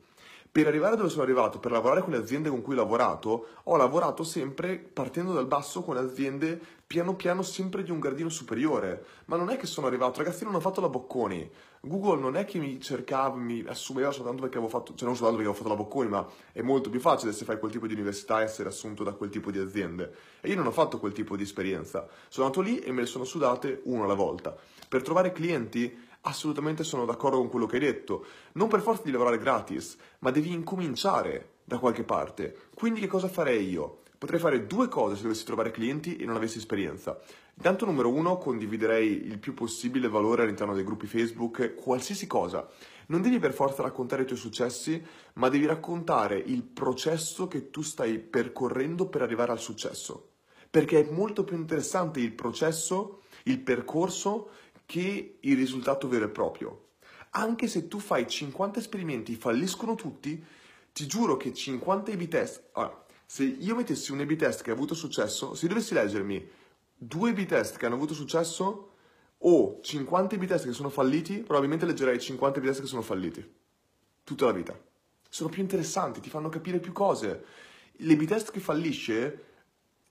Per 0.53 0.67
arrivare 0.67 0.95
dove 0.95 1.09
sono 1.09 1.23
arrivato, 1.23 1.57
per 1.57 1.71
lavorare 1.71 2.01
con 2.01 2.11
le 2.11 2.17
aziende 2.17 2.47
con 2.47 2.61
cui 2.61 2.75
ho 2.75 2.77
lavorato, 2.77 3.47
ho 3.63 3.75
lavorato 3.75 4.23
sempre 4.23 4.77
partendo 4.77 5.33
dal 5.33 5.47
basso 5.47 5.81
con 5.81 5.97
aziende 5.97 6.61
piano 6.85 7.15
piano 7.15 7.41
sempre 7.41 7.81
di 7.81 7.89
un 7.89 7.99
gradino 7.99 8.29
superiore. 8.29 9.03
Ma 9.25 9.35
non 9.35 9.49
è 9.49 9.57
che 9.57 9.65
sono 9.65 9.87
arrivato, 9.87 10.19
ragazzi, 10.19 10.43
non 10.43 10.53
ho 10.53 10.59
fatto 10.59 10.79
la 10.79 10.89
Bocconi. 10.89 11.49
Google 11.81 12.21
non 12.21 12.35
è 12.35 12.45
che 12.45 12.59
mi 12.59 12.79
cercava, 12.79 13.35
mi 13.35 13.63
assumeva 13.65 14.11
soltanto 14.11 14.41
perché 14.41 14.57
avevo 14.57 14.71
fatto, 14.71 14.93
cioè 14.93 15.07
non 15.07 15.15
soltanto 15.15 15.41
perché 15.41 15.49
avevo 15.49 15.53
fatto 15.53 15.69
la 15.69 15.83
Bocconi, 15.83 16.09
ma 16.09 16.27
è 16.51 16.61
molto 16.61 16.91
più 16.91 16.99
facile 16.99 17.31
se 17.31 17.45
fai 17.45 17.57
quel 17.57 17.71
tipo 17.71 17.87
di 17.87 17.93
università 17.93 18.43
essere 18.43 18.69
assunto 18.69 19.03
da 19.03 19.13
quel 19.13 19.31
tipo 19.31 19.49
di 19.49 19.57
aziende. 19.57 20.13
E 20.39 20.49
io 20.49 20.55
non 20.55 20.67
ho 20.67 20.71
fatto 20.71 20.99
quel 20.99 21.13
tipo 21.13 21.35
di 21.35 21.41
esperienza. 21.41 22.07
Sono 22.27 22.45
andato 22.45 22.61
lì 22.61 22.77
e 22.77 22.91
me 22.91 23.01
le 23.01 23.07
sono 23.07 23.23
sudate 23.23 23.81
uno 23.85 24.03
alla 24.03 24.13
volta. 24.13 24.55
Per 24.87 25.01
trovare 25.01 25.31
clienti 25.31 26.02
assolutamente 26.23 26.83
sono 26.83 27.05
d'accordo 27.05 27.37
con 27.37 27.49
quello 27.49 27.65
che 27.65 27.75
hai 27.75 27.81
detto. 27.81 28.25
Non 28.53 28.67
per 28.67 28.81
forza 28.81 29.03
di 29.03 29.11
lavorare 29.11 29.37
gratis, 29.37 29.97
ma 30.19 30.31
devi 30.31 30.51
incominciare 30.51 31.55
da 31.63 31.77
qualche 31.77 32.03
parte. 32.03 32.55
Quindi 32.73 32.99
che 32.99 33.07
cosa 33.07 33.27
farei 33.27 33.69
io? 33.69 33.99
Potrei 34.17 34.39
fare 34.39 34.65
due 34.65 34.87
cose 34.87 35.17
se 35.17 35.23
dovessi 35.23 35.43
trovare 35.43 35.71
clienti 35.71 36.15
e 36.15 36.25
non 36.25 36.37
avessi 36.37 36.57
esperienza. 36.57 37.19
Intanto, 37.55 37.85
numero 37.85 38.09
uno, 38.09 38.37
condividerei 38.37 39.25
il 39.25 39.37
più 39.37 39.53
possibile 39.53 40.07
valore 40.07 40.43
all'interno 40.43 40.73
dei 40.73 40.85
gruppi 40.85 41.07
Facebook, 41.07 41.75
qualsiasi 41.75 42.25
cosa. 42.25 42.67
Non 43.07 43.21
devi 43.21 43.37
per 43.39 43.51
forza 43.51 43.83
raccontare 43.83 44.21
i 44.21 44.25
tuoi 44.25 44.39
successi, 44.39 45.03
ma 45.33 45.49
devi 45.49 45.65
raccontare 45.65 46.37
il 46.37 46.63
processo 46.63 47.49
che 47.49 47.69
tu 47.69 47.81
stai 47.81 48.17
percorrendo 48.17 49.07
per 49.09 49.23
arrivare 49.23 49.51
al 49.51 49.59
successo. 49.59 50.29
Perché 50.69 51.01
è 51.01 51.11
molto 51.11 51.43
più 51.43 51.57
interessante 51.57 52.21
il 52.21 52.31
processo 52.31 53.23
il 53.43 53.59
percorso 53.59 54.49
che 54.85 55.37
il 55.39 55.55
risultato 55.55 56.07
vero 56.07 56.25
e 56.25 56.29
proprio. 56.29 56.87
Anche 57.31 57.67
se 57.67 57.87
tu 57.87 57.99
fai 57.99 58.27
50 58.27 58.79
esperimenti, 58.79 59.35
falliscono 59.35 59.95
tutti, 59.95 60.43
ti 60.91 61.07
giuro 61.07 61.37
che 61.37 61.53
50 61.53 62.11
A-B 62.11 62.27
test... 62.27 62.69
Allora, 62.73 63.03
se 63.25 63.43
io 63.43 63.75
mettessi 63.75 64.11
un 64.11 64.19
A-B 64.19 64.35
test 64.35 64.61
che 64.61 64.69
ha 64.69 64.73
avuto 64.73 64.93
successo, 64.93 65.55
se 65.55 65.67
dovessi 65.67 65.93
leggermi 65.93 66.49
due 66.95 67.31
A-B 67.31 67.45
test 67.45 67.77
che 67.77 67.85
hanno 67.85 67.95
avuto 67.95 68.13
successo 68.13 68.91
o 69.39 69.79
50 69.81 70.35
A-B 70.35 70.45
test 70.45 70.65
che 70.65 70.73
sono 70.73 70.89
falliti, 70.89 71.37
probabilmente 71.39 71.85
leggerei 71.85 72.19
50 72.19 72.59
A-B 72.59 72.65
test 72.65 72.81
che 72.81 72.87
sono 72.87 73.01
falliti. 73.01 73.51
Tutta 74.23 74.45
la 74.45 74.51
vita. 74.51 74.79
Sono 75.27 75.49
più 75.49 75.61
interessanti, 75.63 76.19
ti 76.19 76.29
fanno 76.29 76.49
capire 76.49 76.79
più 76.79 76.91
cose. 76.91 77.43
L'A-B 77.97 78.25
test 78.25 78.51
che 78.51 78.59
fallisce 78.59 79.45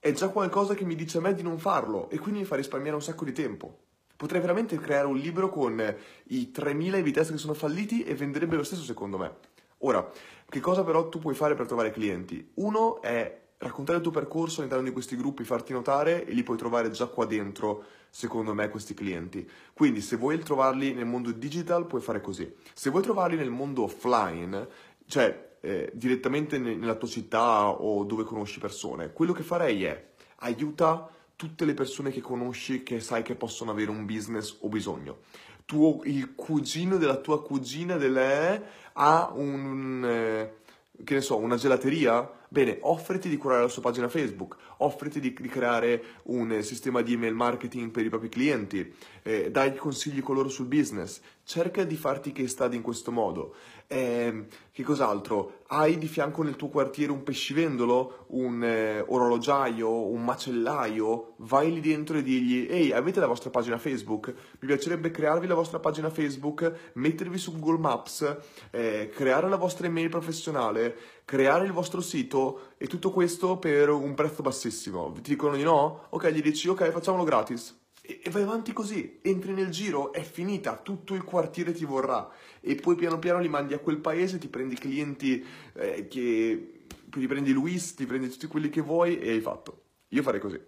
è 0.01 0.11
già 0.13 0.29
qualcosa 0.31 0.75
che 0.75 0.85
mi 0.85 0.97
dice 0.97 1.19
a 1.19 1.21
me 1.21 1.33
di 1.33 1.43
non 1.43 1.59
farlo 1.59 2.11
e 2.11 2.19
quindi 2.19 2.41
mi 2.41 2.47
fa 2.47 2.57
risparmiare 2.57 2.97
un 2.97 3.03
sacco 3.03 3.25
di 3.25 3.33
tempo. 3.33 3.79
Potrei 4.23 4.41
veramente 4.41 4.79
creare 4.79 5.09
un 5.09 5.17
libro 5.17 5.49
con 5.49 5.83
i 6.29 6.53
3000 6.53 6.97
A-B 6.97 7.11
test 7.11 7.33
che 7.33 7.39
sono 7.39 7.55
falliti 7.55 8.05
e 8.05 8.15
venderebbe 8.15 8.55
lo 8.55 8.63
stesso 8.63 8.85
secondo 8.85 9.19
me. 9.19 9.35
Ora, 9.79 10.09
che 10.49 10.61
cosa 10.61 10.85
però 10.85 11.09
tu 11.09 11.19
puoi 11.19 11.35
fare 11.35 11.57
per 11.57 11.67
trovare 11.67 11.91
clienti? 11.91 12.53
Uno 12.55 13.03
è 13.03 13.41
raccontare 13.59 13.99
il 13.99 14.05
tuo 14.05 14.13
percorso 14.13 14.61
all'interno 14.61 14.85
di 14.85 14.93
questi 14.93 15.17
gruppi, 15.17 15.43
farti 15.43 15.73
notare 15.73 16.25
e 16.25 16.35
li 16.35 16.45
puoi 16.45 16.57
trovare 16.57 16.91
già 16.91 17.07
qua 17.07 17.25
dentro, 17.25 17.83
secondo 18.11 18.55
me, 18.55 18.69
questi 18.69 18.95
clienti. 18.95 19.45
Quindi 19.73 20.01
se 20.01 20.15
vuoi 20.15 20.39
trovarli 20.39 20.95
nel 20.95 21.07
mondo 21.07 21.33
digital 21.33 21.89
puoi 21.89 22.01
fare 22.01 22.21
così. 22.21 22.49
Se 22.75 22.91
vuoi 22.91 23.03
trovarli 23.03 23.35
nel 23.35 23.51
mondo 23.51 23.83
offline, 23.83 24.69
cioè 25.07 25.57
eh, 25.63 25.91
direttamente 25.95 26.59
nella 26.59 26.95
tua 26.95 27.09
città 27.09 27.71
o 27.71 28.05
dove 28.05 28.23
conosci 28.23 28.61
persone, 28.61 29.13
quello 29.13 29.33
che 29.33 29.43
farei 29.43 29.83
è 29.83 30.11
aiuta 30.37 31.11
tutte 31.43 31.65
le 31.65 31.75
persone 31.75 32.13
che 32.13 32.21
conosci 32.21 32.85
che 32.85 33.01
sai 33.01 33.23
che 33.25 33.35
possono 33.35 33.73
avere 33.73 33.91
un 33.91 34.07
business 34.07 34.59
o 34.61 34.69
bisogno. 34.69 35.23
Tuo, 35.65 36.03
il 36.05 36.37
cugino 36.37 36.99
della 36.99 37.17
tua 37.17 37.43
cugina 37.43 37.97
delle, 37.97 38.63
ha 38.93 39.29
un, 39.35 40.05
eh, 40.05 40.55
che 41.03 41.15
ne 41.15 41.21
so, 41.21 41.37
una 41.39 41.57
gelateria? 41.57 42.31
Bene, 42.49 42.79
offriti 42.83 43.29
di 43.29 43.37
curare 43.37 43.63
la 43.63 43.69
sua 43.69 43.83
pagina 43.83 44.09
Facebook, 44.09 44.57
offriti 44.77 45.19
di, 45.19 45.37
di 45.37 45.49
creare 45.49 46.21
un 46.25 46.63
sistema 46.63 47.03
di 47.03 47.15
email 47.15 47.35
marketing 47.35 47.91
per 47.91 48.05
i 48.07 48.09
propri 48.09 48.29
clienti, 48.29 48.95
eh, 49.25 49.51
dai 49.51 49.75
consigli 49.75 50.23
con 50.23 50.37
loro 50.37 50.49
sul 50.49 50.67
business, 50.67 51.21
cerca 51.53 51.85
di 51.85 51.97
farti 51.97 52.33
case 52.33 52.49
study 52.49 52.77
in 52.77 52.83
questo 52.83 53.13
modo. 53.13 53.55
Eh, 53.87 54.47
che 54.73 54.83
cos'altro? 54.83 55.65
Hai 55.67 55.99
di 55.99 56.07
fianco 56.07 56.43
nel 56.43 56.57
tuo 56.57 56.71
quartiere 56.71 57.13
un 57.13 57.23
pescivendolo, 57.23 58.25
un 58.29 58.65
eh, 58.65 59.05
orologiaio, 59.07 60.07
un 60.07 60.25
macellaio? 60.25 61.35
Vai 61.41 61.71
lì 61.71 61.81
dentro 61.81 62.17
e 62.17 62.23
digli, 62.23 62.67
ehi, 62.71 62.93
avete 62.93 63.21
la 63.21 63.27
vostra 63.27 63.51
pagina 63.51 63.77
Facebook? 63.77 64.33
Mi 64.61 64.67
piacerebbe 64.67 65.11
crearvi 65.11 65.47
la 65.47 65.55
vostra 65.55 65.79
pagina 65.79 66.09
Facebook, 66.09 66.93
mettervi 66.95 67.37
su 67.37 67.53
Google 67.53 67.81
Maps, 67.81 68.37
eh, 68.71 69.11
creare 69.15 69.51
la 69.51 69.57
vostra 69.57 69.87
email 69.87 70.09
professionale, 70.09 70.97
creare 71.27 71.67
il 71.67 71.73
vostro 71.73 72.01
sito 72.01 72.71
e 72.79 72.87
tutto 72.87 73.11
questo 73.11 73.59
per 73.59 73.91
un 73.91 74.15
prezzo 74.15 74.41
bassissimo. 74.41 75.13
Ti 75.13 75.31
dicono 75.31 75.55
di 75.55 75.65
no? 75.65 76.07
Ok, 76.09 76.31
gli 76.31 76.41
dici 76.41 76.67
ok, 76.67 76.91
facciamolo 76.91 77.25
gratis. 77.25 77.82
E, 78.05 78.21
vai 78.31 78.43
avanti 78.43 78.73
così, 78.73 79.21
entri 79.23 79.53
nel 79.53 79.71
giro, 79.71 80.13
è 80.13 80.23
finita, 80.23 80.77
tutto 80.77 81.15
il 81.15 81.23
quartiere 81.23 81.73
ti 81.73 81.85
vorrà. 81.85 82.29
E 82.61 82.75
poi 82.75 82.97
piano 82.97 83.19
piano 83.19 83.39
li 83.39 83.49
mandi 83.49 83.75
a 83.75 83.79
quel 83.79 83.99
paese, 83.99 84.39
ti 84.39 84.49
prendi 84.49 84.75
clienti 84.75 85.45
eh, 85.75 86.09
che... 86.09 86.85
ti 87.07 87.27
prendi 87.27 87.53
Luis, 87.53 87.95
ti 87.95 88.05
prendi 88.05 88.29
tutti 88.29 88.49
quelli 88.49 88.71
che 88.71 88.81
vuoi 88.81 89.19
e 89.19 89.31
hai 89.31 89.41
fatto. 89.41 89.83
Io 90.09 90.23
farei 90.23 90.41
così. 90.41 90.61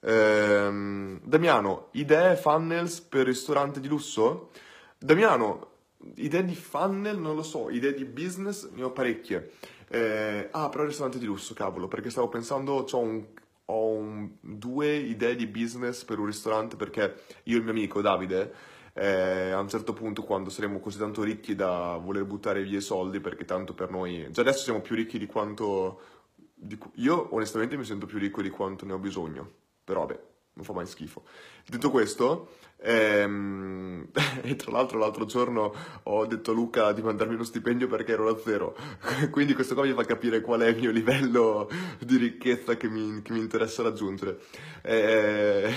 Ehm, 0.00 1.20
Damiano, 1.22 1.88
idee 1.92 2.36
funnels 2.36 3.00
per 3.00 3.26
ristorante 3.26 3.80
di 3.80 3.88
lusso? 3.88 4.50
Damiano, 4.98 5.70
idee 6.16 6.44
di 6.44 6.54
funnel 6.54 7.18
non 7.18 7.34
lo 7.34 7.42
so, 7.42 7.70
idee 7.70 7.94
di 7.94 8.04
business 8.04 8.68
ne 8.72 8.82
ho 8.82 8.90
parecchie. 8.90 9.52
Eh, 9.88 10.48
ah, 10.50 10.68
però 10.68 10.84
ristorante 10.84 11.18
di 11.18 11.24
lusso, 11.24 11.54
cavolo, 11.54 11.88
perché 11.88 12.10
stavo 12.10 12.28
pensando, 12.28 12.84
ho, 12.90 12.98
un, 12.98 13.24
ho 13.66 13.86
un, 13.88 14.30
due 14.40 14.94
idee 14.94 15.36
di 15.36 15.46
business 15.46 16.04
per 16.04 16.18
un 16.18 16.26
ristorante 16.26 16.76
perché 16.76 17.22
io 17.44 17.54
e 17.54 17.58
il 17.58 17.62
mio 17.62 17.72
amico 17.72 18.00
Davide, 18.00 18.52
eh, 18.92 19.50
a 19.50 19.60
un 19.60 19.68
certo 19.68 19.92
punto 19.92 20.22
quando 20.22 20.50
saremo 20.50 20.78
così 20.80 20.98
tanto 20.98 21.22
ricchi 21.22 21.54
da 21.54 21.96
voler 21.96 22.24
buttare 22.24 22.62
via 22.62 22.78
i 22.78 22.82
soldi, 22.82 23.20
perché 23.20 23.44
tanto 23.44 23.74
per 23.74 23.90
noi, 23.90 24.28
già 24.30 24.42
adesso 24.42 24.64
siamo 24.64 24.80
più 24.80 24.94
ricchi 24.94 25.18
di 25.18 25.26
quanto... 25.26 26.00
Di, 26.54 26.78
io 26.94 27.34
onestamente 27.34 27.76
mi 27.76 27.84
sento 27.84 28.06
più 28.06 28.18
ricco 28.18 28.40
di 28.40 28.50
quanto 28.50 28.86
ne 28.86 28.92
ho 28.92 28.98
bisogno, 28.98 29.50
però 29.82 30.06
vabbè, 30.06 30.20
non 30.54 30.64
fa 30.64 30.72
mai 30.72 30.86
schifo. 30.86 31.24
Detto 31.66 31.90
questo, 31.90 32.56
ehm, 32.78 34.08
e 34.42 34.56
tra 34.56 34.72
l'altro 34.72 34.98
l'altro 34.98 35.24
giorno 35.24 35.74
ho 36.04 36.26
detto 36.26 36.52
a 36.52 36.54
Luca 36.54 36.92
di 36.92 37.02
mandarmi 37.02 37.34
uno 37.34 37.44
stipendio 37.44 37.88
perché 37.88 38.12
ero 38.12 38.28
a 38.28 38.38
zero, 38.38 38.76
quindi 39.30 39.54
questo 39.54 39.74
qua 39.74 39.84
mi 39.84 39.92
fa 39.92 40.04
capire 40.04 40.40
qual 40.40 40.60
è 40.60 40.68
il 40.68 40.76
mio 40.76 40.90
livello 40.90 41.68
di 41.98 42.16
ricchezza 42.16 42.76
che 42.76 42.88
mi, 42.88 43.20
che 43.22 43.32
mi 43.32 43.40
interessa 43.40 43.82
raggiungere. 43.82 44.38
Eh, 44.82 45.72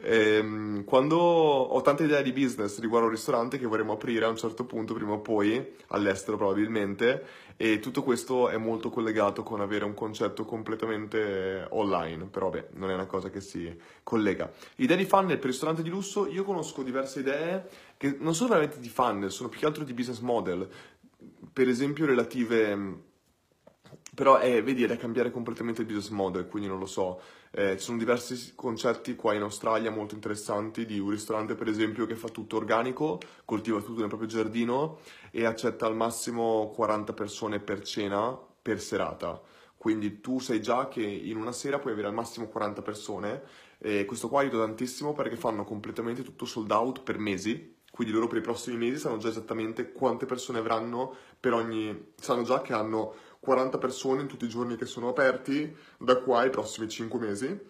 ehm, 0.00 0.84
quando 0.84 1.16
ho 1.16 1.80
tante 1.82 2.04
idee 2.04 2.22
di 2.22 2.32
business 2.32 2.78
riguardo 2.80 3.06
un 3.06 3.12
ristorante 3.12 3.58
che 3.58 3.66
vorremmo 3.66 3.92
aprire 3.92 4.24
a 4.24 4.28
un 4.28 4.36
certo 4.36 4.64
punto, 4.64 4.94
prima 4.94 5.12
o 5.12 5.20
poi, 5.20 5.74
all'estero 5.88 6.36
probabilmente, 6.36 7.24
e 7.56 7.80
tutto 7.80 8.02
questo 8.02 8.48
è 8.48 8.56
molto 8.56 8.90
collegato 8.90 9.42
con 9.42 9.60
avere 9.60 9.84
un 9.84 9.94
concetto 9.94 10.44
completamente 10.44 11.66
online, 11.70 12.26
però 12.26 12.50
beh, 12.50 12.68
non 12.74 12.90
è 12.90 12.94
una 12.94 13.06
cosa 13.06 13.30
che 13.30 13.40
si 13.40 13.76
collega. 14.02 14.50
Idee 14.76 14.96
di 14.96 15.04
funnel 15.04 15.38
per 15.38 15.46
ristorante 15.46 15.82
di 15.82 15.88
lusso, 15.88 16.26
io 16.28 16.44
conosco 16.44 16.82
diverse 16.82 17.20
idee 17.20 17.68
che 17.96 18.16
non 18.20 18.34
sono 18.34 18.50
veramente 18.50 18.80
di 18.80 18.88
funnel, 18.88 19.30
sono 19.30 19.48
più 19.48 19.58
che 19.58 19.66
altro 19.66 19.84
di 19.84 19.92
business 19.92 20.20
model, 20.20 20.68
per 21.52 21.68
esempio 21.68 22.06
relative 22.06 23.06
però 24.18 24.38
è, 24.38 24.62
vedi, 24.64 24.82
è 24.82 24.86
da 24.88 24.96
cambiare 24.96 25.30
completamente 25.30 25.82
il 25.82 25.86
business 25.86 26.08
model, 26.10 26.48
quindi 26.48 26.68
non 26.68 26.80
lo 26.80 26.86
so. 26.86 27.20
Eh, 27.50 27.76
ci 27.78 27.84
sono 27.84 27.98
diversi 27.98 28.52
concetti 28.54 29.14
qua 29.16 29.34
in 29.34 29.42
Australia 29.42 29.90
molto 29.90 30.14
interessanti 30.14 30.84
di 30.84 30.98
un 30.98 31.10
ristorante, 31.10 31.54
per 31.54 31.68
esempio, 31.68 32.06
che 32.06 32.14
fa 32.14 32.28
tutto 32.28 32.56
organico, 32.56 33.18
coltiva 33.44 33.80
tutto 33.80 34.00
nel 34.00 34.08
proprio 34.08 34.28
giardino 34.28 34.98
e 35.30 35.44
accetta 35.44 35.86
al 35.86 35.96
massimo 35.96 36.70
40 36.74 37.12
persone 37.14 37.60
per 37.60 37.82
cena 37.82 38.38
per 38.60 38.80
serata. 38.80 39.40
Quindi 39.76 40.20
tu 40.20 40.40
sai 40.40 40.60
già 40.60 40.88
che 40.88 41.02
in 41.02 41.36
una 41.36 41.52
sera 41.52 41.78
puoi 41.78 41.92
avere 41.92 42.08
al 42.08 42.14
massimo 42.14 42.48
40 42.48 42.82
persone 42.82 43.42
e 43.78 44.04
questo 44.04 44.28
qua 44.28 44.40
aiuta 44.40 44.58
tantissimo 44.58 45.12
perché 45.12 45.36
fanno 45.36 45.64
completamente 45.64 46.22
tutto 46.22 46.44
sold 46.44 46.70
out 46.72 47.02
per 47.02 47.18
mesi. 47.18 47.76
Quindi 47.98 48.14
loro 48.14 48.28
per 48.28 48.38
i 48.38 48.42
prossimi 48.42 48.76
mesi 48.76 48.96
sanno 49.00 49.16
già 49.16 49.26
esattamente 49.26 49.90
quante 49.90 50.24
persone 50.24 50.60
avranno 50.60 51.16
per 51.40 51.52
ogni... 51.52 52.12
sanno 52.14 52.44
già 52.44 52.60
che 52.60 52.72
hanno 52.72 53.12
40 53.40 53.76
persone 53.78 54.20
in 54.20 54.28
tutti 54.28 54.44
i 54.44 54.48
giorni 54.48 54.76
che 54.76 54.86
sono 54.86 55.08
aperti 55.08 55.76
da 55.98 56.18
qua 56.18 56.42
ai 56.42 56.50
prossimi 56.50 56.88
5 56.88 57.18
mesi. 57.18 57.60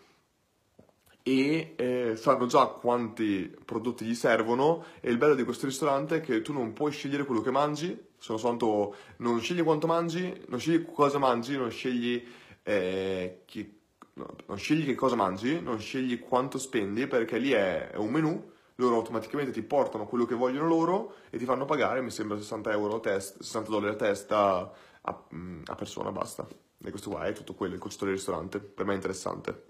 E 1.22 1.72
eh, 1.76 2.12
sanno 2.16 2.44
già 2.44 2.66
quanti 2.66 3.56
prodotti 3.64 4.04
gli 4.04 4.14
servono 4.14 4.84
e 5.00 5.08
il 5.08 5.16
bello 5.16 5.34
di 5.34 5.44
questo 5.44 5.64
ristorante 5.64 6.16
è 6.16 6.20
che 6.20 6.42
tu 6.42 6.52
non 6.52 6.74
puoi 6.74 6.92
scegliere 6.92 7.24
quello 7.24 7.40
che 7.40 7.50
mangi, 7.50 7.98
sono 8.18 8.36
soltanto 8.36 8.96
non 9.20 9.40
scegli 9.40 9.62
quanto 9.62 9.86
mangi, 9.86 10.44
non 10.48 10.60
scegli 10.60 10.84
cosa 10.92 11.16
mangi, 11.16 11.56
non 11.56 11.70
scegli 11.70 12.22
eh, 12.64 13.44
chi, 13.46 13.80
no, 14.12 14.36
non 14.44 14.58
scegli 14.58 14.84
che 14.84 14.94
cosa 14.94 15.16
mangi, 15.16 15.58
non 15.58 15.80
scegli 15.80 16.18
quanto 16.18 16.58
spendi 16.58 17.06
perché 17.06 17.38
lì 17.38 17.52
è, 17.52 17.92
è 17.92 17.96
un 17.96 18.10
menù 18.10 18.56
loro 18.80 18.96
automaticamente 18.96 19.50
ti 19.50 19.62
portano 19.62 20.06
quello 20.06 20.24
che 20.24 20.34
vogliono 20.34 20.68
loro 20.68 21.14
e 21.30 21.38
ti 21.38 21.44
fanno 21.44 21.64
pagare, 21.64 22.00
mi 22.00 22.10
sembra 22.10 22.36
60 22.36 22.70
euro 22.70 22.96
a 22.96 23.00
testa, 23.00 23.42
60 23.42 23.70
dollari 23.70 23.92
a 23.92 23.96
testa 23.96 24.72
a, 25.00 25.24
a 25.64 25.74
persona, 25.74 26.12
basta. 26.12 26.46
E 26.84 26.90
questo 26.90 27.10
qua 27.10 27.24
è 27.24 27.32
tutto 27.32 27.54
quello, 27.54 27.74
il 27.74 27.80
concetto 27.80 28.04
del 28.04 28.14
ristorante. 28.14 28.60
Per 28.60 28.86
me 28.86 28.92
è 28.92 28.94
interessante. 28.94 29.64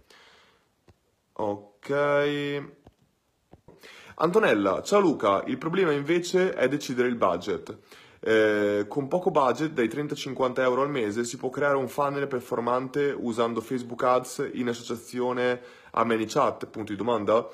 Ok. 1.33 2.63
Antonella, 4.17 4.83
ciao 4.83 5.01
Luca, 5.01 5.43
il 5.47 5.57
problema 5.57 5.93
invece 5.93 6.53
è 6.53 6.69
decidere 6.69 7.09
il 7.09 7.17
budget. 7.17 7.79
Eh, 8.21 8.85
con 8.89 9.09
poco 9.09 9.31
budget, 9.31 9.71
dai 9.71 9.87
30-50 9.87 10.61
euro 10.61 10.83
al 10.83 10.91
mese, 10.91 11.25
si 11.25 11.39
può 11.39 11.49
creare 11.49 11.77
un 11.77 11.89
funnel 11.89 12.27
performante 12.27 13.15
usando 13.17 13.63
Facebook 13.63 14.03
Ads 14.03 14.51
in 14.53 14.69
associazione 14.69 15.63
a 15.93 16.05
ManyChat, 16.05 16.67
punto 16.67 16.93
di 16.93 16.99
domanda. 16.99 17.49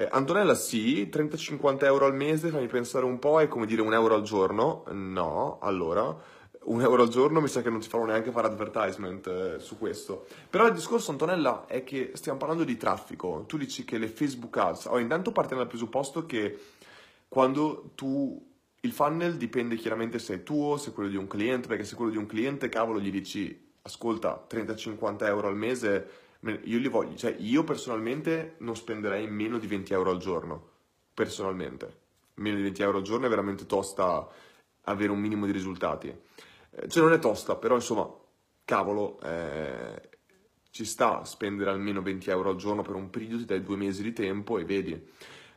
Eh, 0.00 0.08
Antonella 0.10 0.54
sì, 0.54 1.10
30-50 1.12 1.84
euro 1.84 2.06
al 2.06 2.14
mese, 2.14 2.48
fammi 2.48 2.66
pensare 2.68 3.04
un 3.04 3.18
po', 3.18 3.38
è 3.38 3.48
come 3.48 3.66
dire 3.66 3.82
un 3.82 3.92
euro 3.92 4.14
al 4.14 4.22
giorno? 4.22 4.84
No, 4.92 5.58
allora 5.60 6.16
un 6.62 6.80
euro 6.80 7.02
al 7.02 7.10
giorno 7.10 7.42
mi 7.42 7.48
sa 7.48 7.60
che 7.60 7.68
non 7.68 7.80
ti 7.80 7.88
farò 7.88 8.06
neanche 8.06 8.30
fare 8.30 8.46
advertisement 8.46 9.26
eh, 9.26 9.58
su 9.58 9.76
questo. 9.76 10.26
Però 10.48 10.66
il 10.66 10.72
discorso, 10.72 11.10
Antonella, 11.10 11.66
è 11.66 11.84
che 11.84 12.12
stiamo 12.14 12.38
parlando 12.38 12.64
di 12.64 12.78
traffico. 12.78 13.44
Tu 13.46 13.58
dici 13.58 13.84
che 13.84 13.98
le 13.98 14.08
Facebook 14.08 14.56
ads... 14.56 14.86
Oh, 14.86 14.98
intanto 14.98 15.32
partiamo 15.32 15.60
dal 15.60 15.70
presupposto 15.70 16.24
che 16.24 16.58
quando 17.28 17.90
tu... 17.94 18.48
Il 18.82 18.92
funnel 18.92 19.36
dipende 19.36 19.76
chiaramente 19.76 20.18
se 20.18 20.36
è 20.36 20.42
tuo, 20.42 20.78
se 20.78 20.88
è 20.88 20.92
quello 20.94 21.10
di 21.10 21.16
un 21.16 21.26
cliente, 21.26 21.68
perché 21.68 21.84
se 21.84 21.92
è 21.92 21.96
quello 21.96 22.12
di 22.12 22.16
un 22.16 22.24
cliente, 22.24 22.70
cavolo, 22.70 22.98
gli 22.98 23.10
dici, 23.10 23.72
ascolta, 23.82 24.46
30-50 24.48 25.26
euro 25.26 25.48
al 25.48 25.56
mese 25.56 26.08
io 26.42 26.78
li 26.78 26.88
voglio, 26.88 27.16
cioè 27.16 27.34
io 27.38 27.64
personalmente 27.64 28.54
non 28.58 28.74
spenderei 28.74 29.28
meno 29.28 29.58
di 29.58 29.66
20 29.66 29.92
euro 29.92 30.10
al 30.10 30.18
giorno, 30.18 30.68
personalmente. 31.12 31.98
Meno 32.34 32.56
di 32.56 32.62
20 32.62 32.82
euro 32.82 32.98
al 32.98 33.04
giorno 33.04 33.26
è 33.26 33.28
veramente 33.28 33.66
tosta 33.66 34.26
avere 34.84 35.10
un 35.10 35.18
minimo 35.18 35.46
di 35.46 35.52
risultati. 35.52 36.08
Eh, 36.08 36.88
cioè 36.88 37.02
non 37.02 37.12
è 37.12 37.18
tosta, 37.18 37.56
però 37.56 37.74
insomma, 37.74 38.10
cavolo, 38.64 39.20
eh, 39.20 40.08
ci 40.70 40.84
sta 40.84 41.20
a 41.20 41.24
spendere 41.24 41.70
almeno 41.70 42.00
20 42.00 42.30
euro 42.30 42.50
al 42.50 42.56
giorno 42.56 42.82
per 42.82 42.94
un 42.94 43.10
periodo, 43.10 43.38
ti 43.38 43.44
dai 43.44 43.62
due 43.62 43.76
mesi 43.76 44.02
di 44.02 44.12
tempo 44.12 44.58
e 44.58 44.64
vedi. 44.64 45.08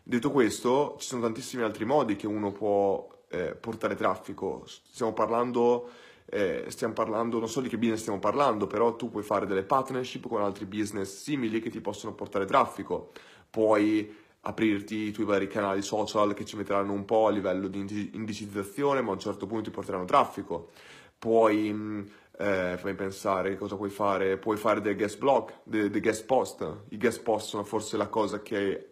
Detto 0.04 0.32
questo, 0.32 0.98
ci 1.00 1.08
sono 1.08 1.22
tantissimi 1.22 1.64
altri 1.64 1.86
modi 1.86 2.16
che 2.18 2.28
uno 2.28 2.52
può 2.52 3.08
eh, 3.30 3.56
portare 3.56 3.96
traffico. 3.96 4.64
Stiamo 4.66 5.14
parlando, 5.14 5.90
eh, 6.26 6.66
stiamo 6.70 6.94
parlando, 6.94 7.40
non 7.40 7.50
so 7.50 7.62
di 7.62 7.70
che 7.70 7.78
business 7.78 8.02
stiamo 8.02 8.20
parlando, 8.20 8.68
però 8.68 8.96
tu 8.96 9.10
puoi 9.10 9.24
fare 9.24 9.46
delle 9.46 9.64
partnership 9.64 10.28
con 10.28 10.42
altri 10.42 10.66
business 10.66 11.22
simili 11.22 11.60
che 11.60 11.70
ti 11.70 11.82
possono 11.82 12.14
portare 12.14 12.46
traffico. 12.46 13.12
Puoi 13.50 14.22
aprirti 14.46 14.96
i 14.96 15.12
tuoi 15.12 15.26
vari 15.26 15.48
canali 15.48 15.82
social 15.82 16.34
che 16.34 16.46
ci 16.46 16.56
metteranno 16.56 16.92
un 16.92 17.06
po' 17.06 17.28
a 17.28 17.32
livello 17.32 17.68
di 17.68 18.12
indicizzazione, 18.14 19.02
ma 19.02 19.12
a 19.12 19.14
un 19.14 19.20
certo 19.20 19.46
punto 19.46 19.66
ti 19.66 19.70
porteranno 19.72 20.06
traffico. 20.06 20.70
Puoi 21.18 21.72
mm, 21.72 22.02
eh, 22.38 22.76
fammi 22.78 22.96
pensare 22.96 23.56
cosa 23.56 23.76
puoi 23.76 23.90
fare, 23.90 24.38
puoi 24.38 24.58
fare 24.58 24.82
dei 24.82 24.96
guest 24.96 25.18
blog, 25.20 25.54
dei, 25.64 25.90
dei, 25.90 26.02
guest 26.02 26.26
post. 26.26 26.78
I 26.90 26.98
guest 26.98 27.22
post 27.22 27.48
sono 27.48 27.64
forse 27.64 27.96
la 27.96 28.08
cosa 28.08 28.42
che 28.42 28.90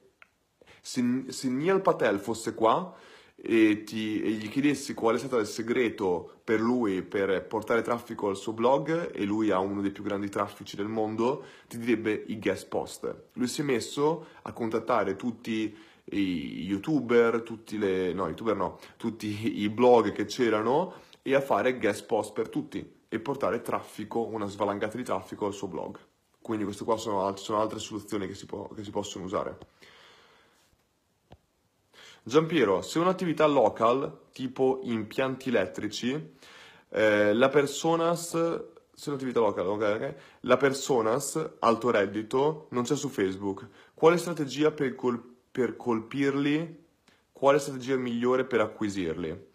se, 0.81 1.25
se 1.27 1.49
Neil 1.49 1.81
Patel 1.81 2.19
fosse 2.19 2.53
qua 2.53 2.95
e, 3.43 3.83
ti, 3.83 4.21
e, 4.21 4.29
gli 4.31 4.49
chiedessi 4.49 4.93
qual 4.93 5.15
è 5.15 5.17
stato 5.17 5.39
il 5.39 5.47
segreto 5.47 6.41
per 6.43 6.59
lui 6.59 7.01
per 7.01 7.43
portare 7.47 7.81
traffico 7.81 8.29
al 8.29 8.37
suo 8.37 8.53
blog 8.53 9.11
e 9.13 9.23
lui 9.23 9.49
ha 9.49 9.57
uno 9.57 9.81
dei 9.81 9.89
più 9.89 10.03
grandi 10.03 10.29
traffici 10.29 10.75
del 10.75 10.87
mondo, 10.87 11.43
ti 11.67 11.79
direbbe 11.79 12.23
i 12.27 12.37
guest 12.37 12.67
post. 12.67 13.15
Lui 13.33 13.47
si 13.47 13.61
è 13.61 13.63
messo 13.63 14.27
a 14.43 14.53
contattare 14.53 15.15
tutti 15.15 15.75
i 16.11 16.63
youtuber, 16.63 17.41
tutti 17.41 17.79
le, 17.79 18.13
no, 18.13 18.27
youtuber 18.27 18.55
no, 18.55 18.77
tutti 18.97 19.59
i 19.61 19.69
blog 19.69 20.11
che 20.11 20.25
c'erano 20.25 20.93
e 21.23 21.33
a 21.33 21.41
fare 21.41 21.77
guest 21.79 22.05
post 22.05 22.33
per 22.33 22.49
tutti 22.49 22.99
e 23.09 23.19
portare 23.19 23.61
traffico, 23.61 24.25
una 24.25 24.45
svalangata 24.45 24.97
di 24.97 25.03
traffico 25.03 25.47
al 25.47 25.53
suo 25.53 25.67
blog. 25.67 25.97
Quindi 26.39 26.63
queste 26.63 26.83
qua 26.83 26.97
sono, 26.97 27.35
sono 27.37 27.59
altre 27.59 27.79
soluzioni 27.79 28.27
che 28.27 28.35
si, 28.35 28.45
può, 28.45 28.67
che 28.69 28.83
si 28.83 28.91
possono 28.91 29.25
usare. 29.25 29.57
Giampiero, 32.23 32.83
se 32.83 32.99
un'attività 32.99 33.47
local, 33.47 34.27
tipo 34.31 34.79
impianti 34.83 35.49
elettrici, 35.49 36.35
eh, 36.89 37.33
la 37.33 37.49
personas, 37.49 38.29
se 38.93 39.09
un'attività 39.09 39.39
local, 39.39 39.67
okay, 39.67 39.95
okay, 39.95 40.15
la 40.41 40.57
personas, 40.57 41.53
alto 41.59 41.89
reddito, 41.89 42.67
non 42.71 42.83
c'è 42.83 42.95
su 42.95 43.09
Facebook, 43.09 43.67
quale 43.95 44.17
strategia 44.17 44.71
per, 44.71 44.93
col- 44.93 45.23
per 45.49 45.75
colpirli? 45.75 46.79
Quale 47.31 47.57
strategia 47.57 47.95
migliore 47.95 48.45
per 48.45 48.59
acquisirli? 48.61 49.47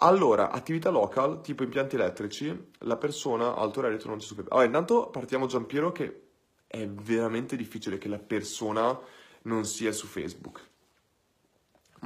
Allora, 0.00 0.50
attività 0.50 0.90
local, 0.90 1.40
tipo 1.40 1.64
impianti 1.64 1.96
elettrici, 1.96 2.70
la 2.80 2.96
persona 2.96 3.56
alto 3.56 3.80
reddito 3.80 4.06
non 4.06 4.18
c'è 4.18 4.24
su 4.24 4.34
Facebook. 4.34 4.52
Allora, 4.52 4.66
intanto 4.66 5.08
partiamo 5.10 5.46
Giampiero 5.46 5.90
che 5.90 6.22
è 6.68 6.86
veramente 6.86 7.56
difficile 7.56 7.98
che 7.98 8.06
la 8.06 8.20
persona 8.20 8.96
non 9.42 9.64
sia 9.64 9.90
su 9.90 10.06
Facebook. 10.06 10.74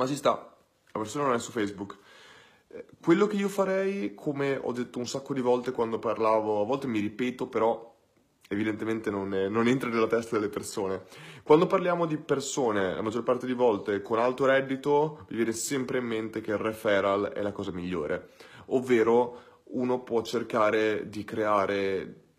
Ma 0.00 0.06
ci 0.06 0.16
sta, 0.16 0.30
la 0.92 0.98
persona 0.98 1.26
non 1.26 1.34
è 1.34 1.38
su 1.38 1.50
Facebook. 1.50 1.98
Eh, 2.68 2.86
quello 3.02 3.26
che 3.26 3.36
io 3.36 3.50
farei, 3.50 4.14
come 4.14 4.56
ho 4.56 4.72
detto 4.72 4.98
un 4.98 5.06
sacco 5.06 5.34
di 5.34 5.42
volte 5.42 5.72
quando 5.72 5.98
parlavo, 5.98 6.62
a 6.62 6.64
volte 6.64 6.86
mi 6.86 7.00
ripeto, 7.00 7.48
però 7.48 7.94
evidentemente 8.48 9.10
non, 9.10 9.34
è, 9.34 9.50
non, 9.50 9.68
entra 9.68 9.90
nella 9.90 10.06
testa 10.06 10.38
delle 10.38 10.48
persone. 10.48 11.02
Quando 11.42 11.66
parliamo 11.66 12.06
di 12.06 12.16
persone, 12.16 12.94
la 12.94 13.02
maggior 13.02 13.24
parte 13.24 13.44
di 13.44 13.52
volte 13.52 14.00
con 14.00 14.18
alto 14.18 14.46
reddito, 14.46 15.26
vi 15.28 15.36
viene 15.36 15.52
sempre 15.52 15.98
in 15.98 16.06
mente 16.06 16.40
che 16.40 16.52
il 16.52 16.56
referral 16.56 17.26
è 17.34 17.42
la 17.42 17.52
cosa 17.52 17.70
migliore, 17.70 18.30
ovvero 18.68 19.60
uno 19.72 20.02
può 20.02 20.22
cercare 20.22 21.10
di 21.10 21.24
creare 21.24 22.29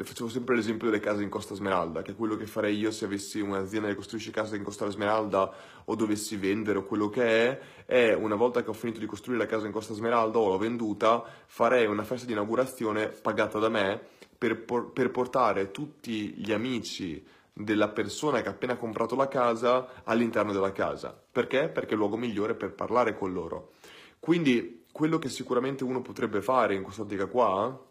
le 0.00 0.06
facevo 0.06 0.30
sempre 0.30 0.56
l'esempio 0.56 0.88
delle 0.88 0.98
case 0.98 1.22
in 1.22 1.28
Costa 1.28 1.54
Smeralda, 1.54 2.00
che 2.00 2.12
è 2.12 2.16
quello 2.16 2.34
che 2.34 2.46
farei 2.46 2.74
io 2.74 2.90
se 2.90 3.04
avessi 3.04 3.38
un'azienda 3.38 3.88
che 3.88 3.94
costruisce 3.94 4.30
case 4.30 4.56
in 4.56 4.62
Costa 4.62 4.88
Smeralda 4.88 5.52
o 5.84 5.94
dovessi 5.94 6.36
vendere 6.36 6.78
o 6.78 6.84
quello 6.84 7.10
che 7.10 7.22
è, 7.22 7.60
è 7.84 8.14
una 8.14 8.34
volta 8.34 8.62
che 8.62 8.70
ho 8.70 8.72
finito 8.72 8.98
di 8.98 9.04
costruire 9.04 9.42
la 9.42 9.46
casa 9.46 9.66
in 9.66 9.72
Costa 9.72 9.92
Smeralda 9.92 10.38
o 10.38 10.48
l'ho 10.48 10.56
venduta, 10.56 11.22
farei 11.44 11.84
una 11.84 12.02
festa 12.02 12.24
di 12.24 12.32
inaugurazione 12.32 13.08
pagata 13.08 13.58
da 13.58 13.68
me 13.68 14.00
per, 14.38 14.64
per 14.64 15.10
portare 15.10 15.70
tutti 15.70 16.32
gli 16.34 16.50
amici 16.50 17.22
della 17.52 17.88
persona 17.88 18.40
che 18.40 18.48
ha 18.48 18.52
appena 18.52 18.76
comprato 18.76 19.14
la 19.16 19.28
casa 19.28 20.02
all'interno 20.04 20.52
della 20.52 20.72
casa. 20.72 21.14
Perché? 21.30 21.68
Perché 21.68 21.90
è 21.90 21.92
il 21.92 21.98
luogo 21.98 22.16
migliore 22.16 22.54
per 22.54 22.72
parlare 22.72 23.14
con 23.14 23.34
loro. 23.34 23.72
Quindi 24.18 24.86
quello 24.90 25.18
che 25.18 25.28
sicuramente 25.28 25.84
uno 25.84 26.00
potrebbe 26.00 26.40
fare 26.40 26.74
in 26.74 26.82
questa 26.82 27.02
ottica 27.02 27.26
qua, 27.26 27.88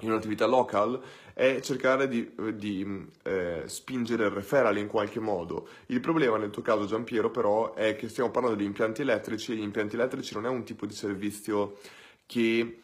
in 0.00 0.10
un'attività 0.10 0.46
local, 0.46 1.00
è 1.32 1.60
cercare 1.60 2.08
di, 2.08 2.32
di 2.54 3.06
eh, 3.22 3.62
spingere 3.66 4.24
il 4.24 4.30
referral 4.30 4.78
in 4.78 4.88
qualche 4.88 5.20
modo. 5.20 5.68
Il 5.86 6.00
problema 6.00 6.36
nel 6.36 6.50
tuo 6.50 6.62
caso, 6.62 6.86
Giampiero, 6.86 7.30
però, 7.30 7.74
è 7.74 7.96
che 7.96 8.08
stiamo 8.08 8.30
parlando 8.30 8.58
di 8.58 8.64
impianti 8.64 9.02
elettrici 9.02 9.52
e 9.52 9.56
gli 9.56 9.62
impianti 9.62 9.94
elettrici 9.94 10.34
non 10.34 10.46
è 10.46 10.48
un 10.48 10.64
tipo 10.64 10.86
di 10.86 10.94
servizio 10.94 11.78
che 12.26 12.80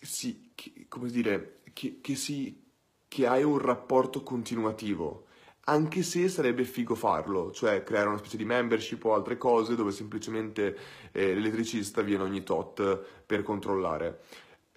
si, 0.00 0.52
che, 0.54 0.86
come 0.88 1.10
dire, 1.10 1.60
che, 1.72 1.98
che, 2.00 2.14
si, 2.14 2.62
che 3.08 3.26
hai 3.26 3.42
un 3.42 3.58
rapporto 3.58 4.22
continuativo, 4.22 5.26
anche 5.64 6.02
se 6.02 6.28
sarebbe 6.28 6.64
figo 6.64 6.94
farlo, 6.94 7.52
cioè 7.52 7.82
creare 7.84 8.08
una 8.08 8.18
specie 8.18 8.36
di 8.36 8.44
membership 8.44 9.04
o 9.04 9.14
altre 9.14 9.36
cose 9.36 9.76
dove 9.76 9.92
semplicemente 9.92 10.76
eh, 11.12 11.34
l'elettricista 11.34 12.02
viene 12.02 12.24
ogni 12.24 12.42
tot 12.42 13.00
per 13.24 13.42
controllare. 13.42 14.20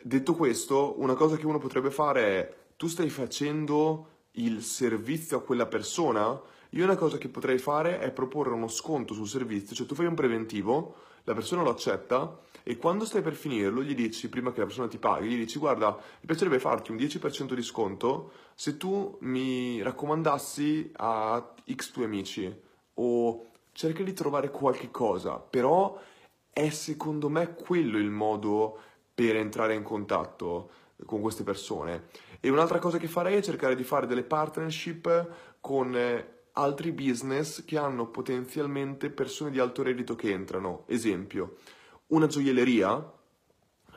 Detto 0.08 0.36
questo, 0.36 0.94
una 1.00 1.15
cosa 1.15 1.36
che 1.36 1.48
uno 1.48 1.58
potrebbe 1.58 1.89
fare 1.89 2.22
è 2.22 2.56
tu 2.76 2.86
stai 2.86 3.10
facendo 3.10 4.10
il 4.34 4.62
servizio 4.62 5.38
a 5.38 5.41
quella 5.41 5.65
persona, 5.65 6.39
io 6.70 6.84
una 6.84 6.96
cosa 6.96 7.18
che 7.18 7.28
potrei 7.28 7.58
fare 7.58 7.98
è 7.98 8.12
proporre 8.12 8.54
uno 8.54 8.68
sconto 8.68 9.15
sul 9.15 9.28
servizio, 9.28 9.76
cioè 9.76 9.88
tu 9.88 9.96
fai 9.96 10.06
un 10.06 10.13
preventivo, 10.13 10.94
la 11.24 11.34
persona 11.34 11.63
lo 11.63 11.72
accetta 11.72 12.38
e 12.62 12.78
quando 12.78 13.04
stai 13.04 13.24
per 13.24 13.34
finirlo 13.34 13.82
gli 13.82 13.96
dici, 13.96 14.30
prima 14.30 14.52
che 14.52 14.60
la 14.60 14.68
persona 14.68 14.88
ti 14.88 15.00
paghi, 15.00 15.28
gli 15.28 15.38
dici 15.38 15.58
guarda, 15.58 15.96
mi 15.96 16.28
piacerebbe 16.28 16.60
farti 16.60 16.91
un 16.91 16.98
10% 16.98 17.54
di 17.56 17.63
sconto 17.63 18.32
se 18.54 18.78
tu 18.78 19.18
mi 19.22 19.82
raccomandassi 19.82 20.91
a 20.98 21.52
X 21.74 21.89
tuoi 21.89 22.06
amici 22.06 22.62
o 22.94 23.48
cerca 23.72 24.04
di 24.04 24.13
trovare 24.13 24.52
qualche 24.52 24.91
cosa, 24.91 25.39
però 25.39 26.00
è 26.52 26.70
secondo 26.70 27.28
me 27.28 27.56
quello 27.56 27.98
il 27.98 28.12
modo 28.12 28.78
per 29.15 29.38
entrare 29.38 29.73
in 29.73 29.84
contatto 29.84 30.69
con 31.06 31.21
queste 31.21 31.43
persone. 31.43 32.08
E 32.39 32.49
un'altra 32.49 32.80
cosa 32.80 32.97
che 32.97 33.08
farei 33.08 33.38
è 33.38 33.41
cercare 33.41 33.75
di 33.75 33.84
fare 33.84 34.06
delle 34.06 34.23
partnership 34.23 35.30
con 35.60 35.95
eh, 35.95 36.34
altri 36.54 36.91
business 36.91 37.63
che 37.65 37.78
hanno 37.78 38.08
potenzialmente 38.08 39.10
persone 39.10 39.51
di 39.51 39.60
alto 39.60 39.82
reddito 39.82 40.15
che 40.15 40.32
entrano. 40.32 40.84
Esempio, 40.88 41.58
una 42.08 42.28
gioielleria. 42.28 43.13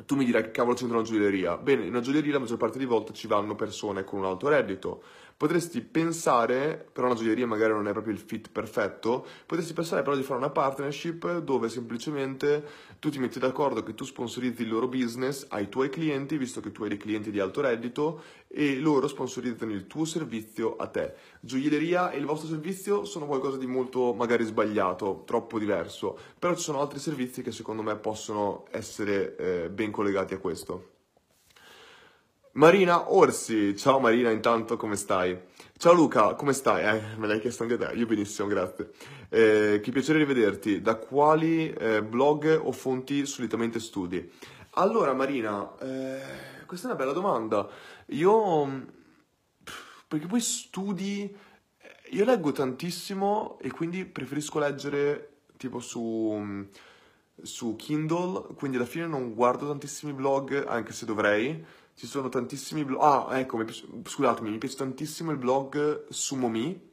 Tu 0.07 0.15
mi 0.15 0.25
dirai 0.25 0.45
che 0.45 0.51
cavolo 0.53 0.77
c'entra 0.77 0.97
una 0.97 1.07
gioielleria? 1.07 1.57
Bene, 1.57 1.83
in 1.83 1.91
una 1.91 2.01
gioielleria 2.01 2.35
la 2.35 2.39
maggior 2.39 2.57
parte 2.57 2.79
delle 2.79 2.89
volte 2.89 3.13
ci 3.13 3.27
vanno 3.27 3.57
persone 3.57 4.05
con 4.05 4.21
un 4.21 4.27
alto 4.27 4.49
reddito 4.49 5.03
Potresti 5.39 5.83
pensare, 5.83 6.89
però 6.93 7.07
una 7.07 7.15
gioielleria 7.15 7.47
magari 7.47 7.73
non 7.73 7.87
è 7.87 7.93
proprio 7.93 8.13
il 8.13 8.19
fit 8.19 8.51
perfetto, 8.51 9.25
potresti 9.47 9.73
pensare 9.73 10.03
però 10.03 10.17
di 10.17 10.25
fare 10.25 10.41
una 10.41 10.51
partnership 10.51 11.39
dove 11.39 11.69
semplicemente 11.69 12.65
tu 12.99 13.09
ti 13.09 13.21
metti 13.21 13.39
d'accordo 13.39 13.85
che 13.85 13.95
tu 13.95 14.03
sponsorizzi 14.03 14.63
il 14.63 14.69
loro 14.69 14.89
business 14.89 15.47
ai 15.51 15.69
tuoi 15.69 15.91
clienti, 15.91 16.37
visto 16.37 16.59
che 16.59 16.73
tu 16.73 16.83
hai 16.83 16.89
dei 16.89 16.99
clienti 16.99 17.31
di 17.31 17.39
alto 17.39 17.61
reddito, 17.61 18.21
e 18.49 18.81
loro 18.81 19.07
sponsorizzano 19.07 19.71
il 19.71 19.87
tuo 19.87 20.05
servizio 20.05 20.75
a 20.75 20.89
te. 20.89 21.15
Gioielleria 21.39 22.11
e 22.11 22.19
il 22.19 22.25
vostro 22.25 22.49
servizio 22.49 23.05
sono 23.05 23.27
qualcosa 23.27 23.59
di 23.59 23.67
molto 23.67 24.15
magari 24.15 24.43
sbagliato, 24.43 25.23
troppo 25.25 25.61
diverso, 25.61 26.19
però 26.37 26.53
ci 26.57 26.63
sono 26.63 26.81
altri 26.81 26.99
servizi 26.99 27.43
che 27.43 27.53
secondo 27.53 27.83
me 27.83 27.95
possono 27.95 28.67
essere 28.73 29.37
eh, 29.37 29.71
ben 29.71 29.93
collegati 29.93 30.35
a 30.35 30.39
questo. 30.39 30.97
Marina 32.59 33.13
Orsi, 33.15 33.77
ciao 33.77 34.01
Marina, 34.01 34.31
intanto 34.31 34.77
come 34.77 34.97
stai? 34.97 35.39
Ciao 35.77 35.93
Luca, 35.93 36.35
come 36.35 36.53
stai? 36.53 36.97
Eh, 36.97 37.17
me 37.17 37.29
l'hai 37.29 37.39
chiesto 37.39 37.63
anche 37.63 37.77
te, 37.77 37.93
io 37.95 38.05
benissimo, 38.05 38.49
grazie. 38.49 38.91
Eh, 39.29 39.79
che 39.81 39.93
piacere 39.93 40.19
rivederti. 40.19 40.83
Da 40.83 40.97
quali 40.97 41.71
eh, 41.71 42.03
blog 42.03 42.61
o 42.61 42.73
fonti 42.73 43.27
solitamente 43.27 43.79
studi? 43.79 44.29
Allora 44.71 45.15
Marina, 45.15 45.73
eh, 45.79 46.21
questa 46.67 46.89
è 46.89 46.91
una 46.91 46.99
bella 46.99 47.13
domanda. 47.13 47.69
Io, 48.07 48.87
perché 50.09 50.27
poi 50.27 50.41
studi, 50.41 51.33
io 52.11 52.25
leggo 52.25 52.51
tantissimo 52.51 53.61
e 53.61 53.71
quindi 53.71 54.05
preferisco 54.05 54.59
leggere 54.59 55.43
tipo 55.57 55.79
su, 55.79 56.67
su 57.41 57.77
Kindle, 57.77 58.49
quindi 58.57 58.79
alla 58.79 58.87
fine 58.87 59.07
non 59.07 59.33
guardo 59.33 59.69
tantissimi 59.69 60.13
blog, 60.13 60.65
anche 60.67 60.93
se 60.93 61.07
dovrei 61.07 61.65
ci 61.99 62.07
sono 62.07 62.29
tantissimi 62.29 62.85
blog. 62.85 63.03
Ah, 63.03 63.39
ecco, 63.41 63.57
mi 63.57 63.65
piace... 63.65 63.85
scusatemi, 64.05 64.51
mi 64.51 64.59
piace 64.59 64.77
tantissimo 64.77 65.33
il 65.33 65.37
blog 65.37 66.07
Sumomi. 66.09 66.87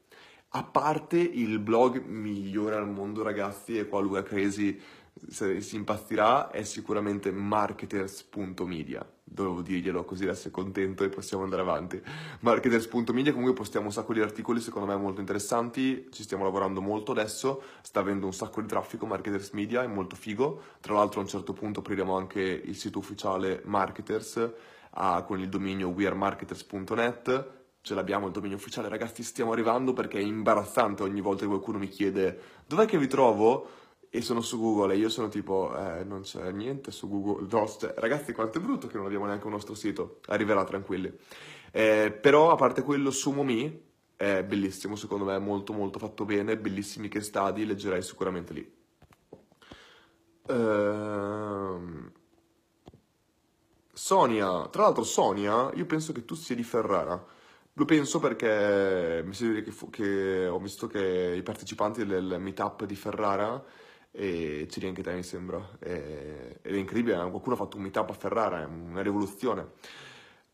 A 0.49 0.63
parte 0.63 1.19
il 1.19 1.59
blog 1.59 2.03
migliore 2.03 2.75
al 2.75 2.89
mondo, 2.89 3.21
ragazzi, 3.21 3.77
e 3.77 3.87
qua 3.87 3.99
Luca 3.99 4.23
Cresi 4.23 4.81
si 5.29 5.75
impazzirà, 5.75 6.49
è 6.49 6.63
sicuramente 6.63 7.31
marketers.media. 7.31 9.07
Dovevo 9.23 9.61
dirglielo 9.61 10.03
così 10.05 10.23
adesso 10.23 10.47
è 10.47 10.51
contento 10.51 11.03
e 11.03 11.09
possiamo 11.09 11.43
andare 11.43 11.61
avanti. 11.61 12.01
Marketers.media 12.39 13.31
comunque 13.31 13.55
postiamo 13.55 13.85
un 13.87 13.91
sacco 13.91 14.13
di 14.13 14.21
articoli 14.21 14.59
secondo 14.59 14.87
me 14.87 14.95
molto 14.95 15.19
interessanti, 15.19 16.07
ci 16.11 16.23
stiamo 16.23 16.43
lavorando 16.43 16.81
molto 16.81 17.11
adesso, 17.11 17.61
sta 17.81 17.99
avendo 17.99 18.25
un 18.25 18.33
sacco 18.33 18.59
di 18.61 18.67
traffico 18.67 19.05
Marketers 19.05 19.51
Media, 19.51 19.83
è 19.83 19.87
molto 19.87 20.15
figo. 20.15 20.61
Tra 20.79 20.95
l'altro 20.95 21.19
a 21.19 21.23
un 21.23 21.29
certo 21.29 21.53
punto 21.53 21.81
apriremo 21.81 22.17
anche 22.17 22.41
il 22.41 22.75
sito 22.75 22.97
ufficiale 22.97 23.61
Marketers 23.65 24.51
a, 24.95 25.23
con 25.23 25.39
il 25.39 25.49
dominio 25.49 25.89
wearemarketers.net 25.89 27.53
ce 27.81 27.93
l'abbiamo 27.93 28.25
il 28.25 28.31
dominio 28.31 28.57
ufficiale, 28.57 28.89
ragazzi 28.89 29.21
stiamo 29.21 29.51
arrivando 29.51 29.93
perché 29.93 30.17
è 30.17 30.21
imbarazzante 30.21 31.03
ogni 31.03 31.21
volta 31.21 31.41
che 31.41 31.47
qualcuno 31.47 31.77
mi 31.77 31.87
chiede 31.87 32.39
dov'è 32.65 32.85
che 32.85 32.97
vi 32.97 33.07
trovo? 33.07 33.69
E 34.09 34.21
sono 34.21 34.41
su 34.41 34.59
Google 34.59 34.93
e 34.93 34.97
io 34.97 35.09
sono 35.09 35.27
tipo 35.27 35.77
eh, 35.77 36.03
non 36.03 36.21
c'è 36.21 36.51
niente 36.51 36.89
su 36.89 37.07
Google, 37.07 37.47
no, 37.47 37.67
cioè, 37.67 37.93
ragazzi 37.97 38.33
quanto 38.33 38.57
è 38.57 38.61
brutto 38.61 38.87
che 38.87 38.97
non 38.97 39.05
abbiamo 39.05 39.25
neanche 39.25 39.45
un 39.45 39.51
nostro 39.51 39.75
sito, 39.75 40.19
arriverà 40.27 40.63
tranquilli. 40.63 41.13
Eh, 41.71 42.11
però 42.11 42.51
a 42.51 42.55
parte 42.55 42.81
quello 42.81 43.11
Sumomi 43.11 43.83
è 44.15 44.43
bellissimo 44.43 44.95
secondo 44.95 45.25
me, 45.25 45.37
molto 45.37 45.73
molto 45.73 45.99
fatto 45.99 46.25
bene, 46.25 46.57
bellissimi 46.57 47.07
che 47.07 47.21
stadi, 47.21 47.65
leggerei 47.65 48.01
sicuramente 48.01 48.53
lì. 48.53 48.73
Ehm... 50.47 52.11
Sonia, 53.95 54.67
tra 54.67 54.83
l'altro 54.83 55.03
Sonia, 55.03 55.71
io 55.73 55.85
penso 55.85 56.11
che 56.11 56.25
tu 56.25 56.35
sia 56.35 56.53
di 56.53 56.63
Ferrara. 56.63 57.23
Lo 57.73 57.85
penso 57.85 58.19
perché 58.19 59.23
mi 59.25 59.33
sembra 59.33 59.61
che, 59.61 59.71
fu, 59.71 59.89
che 59.89 60.47
ho 60.47 60.59
visto 60.59 60.87
che 60.87 61.33
i 61.35 61.41
partecipanti 61.41 62.05
del 62.05 62.35
meetup 62.39 62.83
di 62.83 62.95
Ferrara 62.95 63.63
e 64.11 64.67
c'eri 64.69 64.87
anche 64.87 65.01
te 65.01 65.13
mi 65.13 65.23
sembra 65.23 65.77
e, 65.79 66.59
ed 66.61 66.73
è 66.73 66.77
incredibile, 66.77 67.15
qualcuno 67.29 67.55
ha 67.55 67.57
fatto 67.57 67.77
un 67.77 67.83
meetup 67.83 68.09
a 68.09 68.13
Ferrara, 68.13 68.61
è 68.61 68.65
una 68.65 69.01
rivoluzione. 69.01 69.71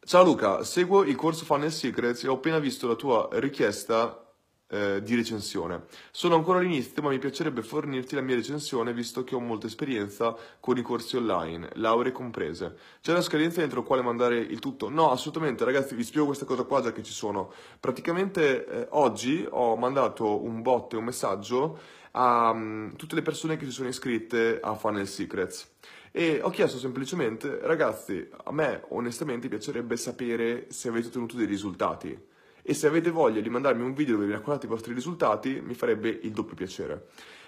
Ciao 0.04 0.24
Luca, 0.24 0.64
seguo 0.64 1.04
il 1.04 1.16
corso 1.16 1.44
Funnel 1.44 1.72
Secrets 1.72 2.24
e 2.24 2.28
ho 2.28 2.36
appena 2.36 2.60
visto 2.60 2.88
la 2.88 2.96
tua 2.96 3.28
richiesta 3.34 4.31
eh, 4.72 5.02
di 5.04 5.16
recensione. 5.16 5.84
Sono 6.12 6.36
ancora 6.36 6.60
all'inizio, 6.60 7.02
ma 7.02 7.10
mi 7.10 7.20
piacerebbe 7.20 7.62
fornirti 7.62 8.16
la 8.16 8.22
mia 8.22 8.36
recensione 8.36 8.94
visto 8.94 9.24
che 9.24 9.36
ho 9.36 9.40
molta 9.40 9.68
esperienza 9.68 10.36
con 10.60 10.78
i 10.78 10.82
corsi 10.82 11.18
online, 11.18 11.72
lauree 11.74 12.14
comprese. 12.14 12.78
C'è 13.02 13.12
una 13.12 13.22
scadenza 13.22 13.62
entro 13.62 13.82
la 13.82 13.86
quale 13.86 14.02
mandare 14.02 14.38
il 14.38 14.60
tutto? 14.60 14.90
No, 14.90 15.12
assolutamente, 15.12 15.66
ragazzi, 15.66 15.94
vi 15.94 16.04
spiego 16.04 16.26
questa 16.26 16.46
cosa 16.46 16.64
qua 16.64 16.82
già 16.82 16.94
che 16.94 17.04
ci 17.04 17.12
sono. 17.12 17.52
Praticamente 17.80 18.66
eh, 18.66 18.88
oggi 18.92 19.46
ho 19.50 19.76
mandato 19.76 20.42
un 20.42 20.62
bot 20.62 20.94
e 20.94 20.98
un 20.98 21.04
messaggio 21.04 21.80
a 22.12 22.52
um, 22.52 22.96
tutte 22.96 23.16
le 23.16 23.22
persone 23.22 23.58
che 23.58 23.66
si 23.66 23.72
sono 23.72 23.90
iscritte 23.90 24.60
a 24.62 24.76
Funnel 24.76 25.08
Secrets. 25.08 25.70
E 26.14 26.40
ho 26.42 26.50
chiesto 26.50 26.78
semplicemente, 26.78 27.60
ragazzi, 27.62 28.28
a 28.44 28.52
me 28.52 28.84
onestamente 28.90 29.48
piacerebbe 29.48 29.96
sapere 29.96 30.68
se 30.70 30.90
avete 30.90 31.08
ottenuto 31.08 31.38
dei 31.38 31.46
risultati 31.46 32.30
e 32.64 32.74
se 32.74 32.88
avete 32.88 33.10
voglia 33.10 33.42
di 33.42 33.50
mandarmi 33.50 33.84
un 33.84 33.94
video 33.94 34.16
dove 34.16 34.28
vi 34.28 34.32
raccontate 34.32 34.66
i 34.66 34.70
vostri 34.70 34.94
risultati 34.94 35.62
mi 35.64 35.74
farebbe 35.74 36.10
il 36.10 36.32
doppio 36.32 36.56
piacere. 36.56 37.08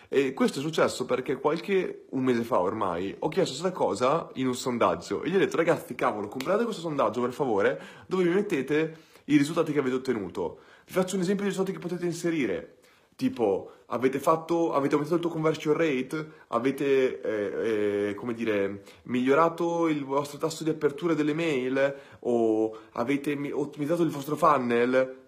E 0.10 0.34
questo 0.34 0.60
è 0.60 0.62
successo 0.62 1.06
perché 1.06 1.38
qualche 1.38 2.06
un 2.10 2.24
mese 2.24 2.44
fa 2.44 2.60
ormai 2.60 3.16
ho 3.18 3.30
chiesto 3.30 3.58
questa 3.58 3.72
cosa 3.72 4.30
in 4.34 4.48
un 4.48 4.56
sondaggio 4.56 5.24
e 5.24 5.30
gli 5.30 5.36
ho 5.36 5.40
detto 5.40 5.58
ragazzi 5.58 5.96
cavolo 5.96 6.28
comprate 6.28 6.64
questo 6.64 6.82
sondaggio 6.82 7.22
per 7.22 7.32
favore 7.32 7.82
dove 8.06 8.24
mi 8.26 8.34
mettete 8.34 8.98
i 9.26 9.38
risultati 9.38 9.72
che 9.72 9.80
avete 9.80 9.96
ottenuto. 9.96 10.60
Vi 10.86 10.94
faccio 10.94 11.16
un 11.16 11.22
esempio 11.22 11.44
di 11.44 11.50
risultati 11.50 11.76
che 11.76 11.82
potete 11.82 12.06
inserire. 12.06 12.78
Tipo, 13.16 13.72
avete, 13.88 14.20
fatto, 14.20 14.74
avete 14.74 14.96
aumentato 14.96 15.16
il 15.16 15.22
tuo 15.22 15.30
conversion 15.30 15.76
rate, 15.76 16.32
avete, 16.48 17.22
eh, 17.22 18.10
eh, 18.10 18.14
come 18.16 18.34
dire, 18.34 18.84
migliorato 19.04 19.88
il 19.88 20.04
vostro 20.04 20.38
tasso 20.38 20.64
di 20.64 20.70
apertura 20.72 21.14
delle 21.14 21.34
mail 21.34 21.96
o 22.20 22.78
avete 22.94 23.38
ottimizzato 23.52 24.04
il 24.04 24.10
vostro 24.10 24.36
funnel. 24.36 25.22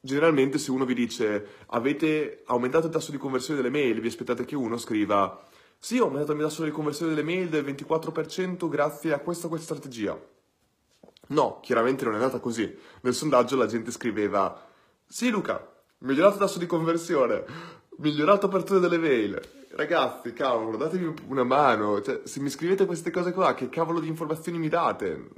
Generalmente 0.00 0.58
se 0.58 0.70
uno 0.70 0.84
vi 0.84 0.94
dice 0.94 1.46
avete 1.66 2.42
aumentato 2.46 2.86
il 2.86 2.92
tasso 2.92 3.10
di 3.10 3.18
conversione 3.18 3.60
delle 3.60 3.72
mail, 3.72 4.00
vi 4.00 4.08
aspettate 4.08 4.44
che 4.44 4.56
uno 4.56 4.78
scriva 4.78 5.44
sì, 5.80 5.98
ho 5.98 6.04
aumentato 6.04 6.32
il 6.32 6.38
mio 6.38 6.48
tasso 6.48 6.64
di 6.64 6.72
conversione 6.72 7.14
delle 7.14 7.24
mail 7.24 7.48
del 7.48 7.64
24% 7.64 8.68
grazie 8.68 9.12
a 9.12 9.20
questa 9.20 9.46
questa 9.46 9.74
strategia. 9.74 10.20
No, 11.28 11.60
chiaramente 11.60 12.04
non 12.04 12.14
è 12.14 12.16
andata 12.16 12.40
così. 12.40 12.76
Nel 13.02 13.14
sondaggio 13.14 13.56
la 13.56 13.66
gente 13.66 13.92
scriveva 13.92 14.66
sì 15.06 15.30
Luca, 15.30 15.77
migliorato 16.00 16.38
tasso 16.38 16.58
di 16.58 16.66
conversione, 16.66 17.44
migliorato 17.98 18.46
apertura 18.46 18.78
delle 18.78 18.98
mail. 18.98 19.40
Ragazzi, 19.70 20.32
cavolo, 20.32 20.76
datemi 20.76 21.14
una 21.28 21.44
mano. 21.44 22.00
Cioè, 22.00 22.22
se 22.24 22.40
mi 22.40 22.50
scrivete 22.50 22.86
queste 22.86 23.10
cose 23.10 23.32
qua, 23.32 23.54
che 23.54 23.68
cavolo 23.68 24.00
di 24.00 24.08
informazioni 24.08 24.58
mi 24.58 24.68
date? 24.68 25.28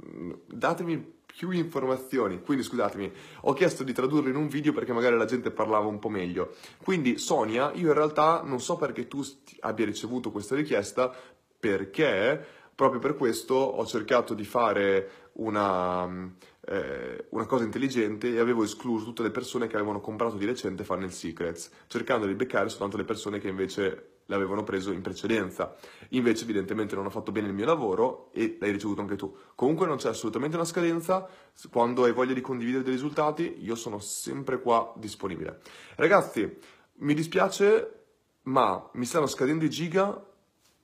Datemi 0.47 1.19
più 1.25 1.51
informazioni. 1.51 2.41
Quindi, 2.41 2.63
scusatemi, 2.63 3.11
ho 3.41 3.53
chiesto 3.53 3.83
di 3.83 3.93
tradurlo 3.93 4.29
in 4.29 4.35
un 4.35 4.47
video 4.47 4.73
perché 4.73 4.93
magari 4.93 5.17
la 5.17 5.25
gente 5.25 5.51
parlava 5.51 5.85
un 5.85 5.99
po' 5.99 6.09
meglio. 6.09 6.55
Quindi, 6.83 7.17
Sonia, 7.17 7.71
io 7.73 7.89
in 7.89 7.93
realtà 7.93 8.41
non 8.43 8.59
so 8.59 8.77
perché 8.77 9.07
tu 9.07 9.21
abbia 9.59 9.85
ricevuto 9.85 10.31
questa 10.31 10.55
richiesta, 10.55 11.13
perché 11.59 12.43
proprio 12.73 12.99
per 12.99 13.15
questo 13.15 13.53
ho 13.53 13.85
cercato 13.85 14.33
di 14.33 14.43
fare 14.43 15.29
una 15.33 16.33
eh, 16.63 17.25
una 17.29 17.45
cosa 17.45 17.63
intelligente 17.63 18.33
e 18.33 18.39
avevo 18.39 18.63
escluso 18.63 19.05
tutte 19.05 19.23
le 19.23 19.31
persone 19.31 19.67
che 19.67 19.75
avevano 19.75 19.99
comprato 19.99 20.35
di 20.35 20.45
recente 20.45 20.83
Funnel 20.83 21.11
Secrets, 21.11 21.71
cercando 21.87 22.25
di 22.25 22.35
beccare 22.35 22.69
soltanto 22.69 22.97
le 22.97 23.03
persone 23.03 23.39
che 23.39 23.47
invece 23.47 24.19
l'avevano 24.27 24.63
preso 24.63 24.91
in 24.91 25.01
precedenza. 25.01 25.75
Invece 26.09 26.43
evidentemente 26.43 26.95
non 26.95 27.05
ho 27.05 27.09
fatto 27.09 27.31
bene 27.31 27.47
il 27.47 27.53
mio 27.53 27.65
lavoro 27.65 28.31
e 28.31 28.57
l'hai 28.59 28.71
ricevuto 28.71 29.01
anche 29.01 29.15
tu. 29.15 29.35
Comunque 29.55 29.87
non 29.87 29.97
c'è 29.97 30.09
assolutamente 30.09 30.55
una 30.55 30.65
scadenza, 30.65 31.27
quando 31.69 32.03
hai 32.03 32.13
voglia 32.13 32.33
di 32.33 32.41
condividere 32.41 32.83
dei 32.83 32.93
risultati 32.93 33.57
io 33.59 33.75
sono 33.75 33.99
sempre 33.99 34.61
qua 34.61 34.93
disponibile. 34.97 35.59
Ragazzi, 35.95 36.57
mi 36.99 37.13
dispiace 37.13 37.95
ma 38.43 38.89
mi 38.93 39.05
stanno 39.05 39.27
scadendo 39.27 39.65
i 39.65 39.69
giga, 39.69 40.25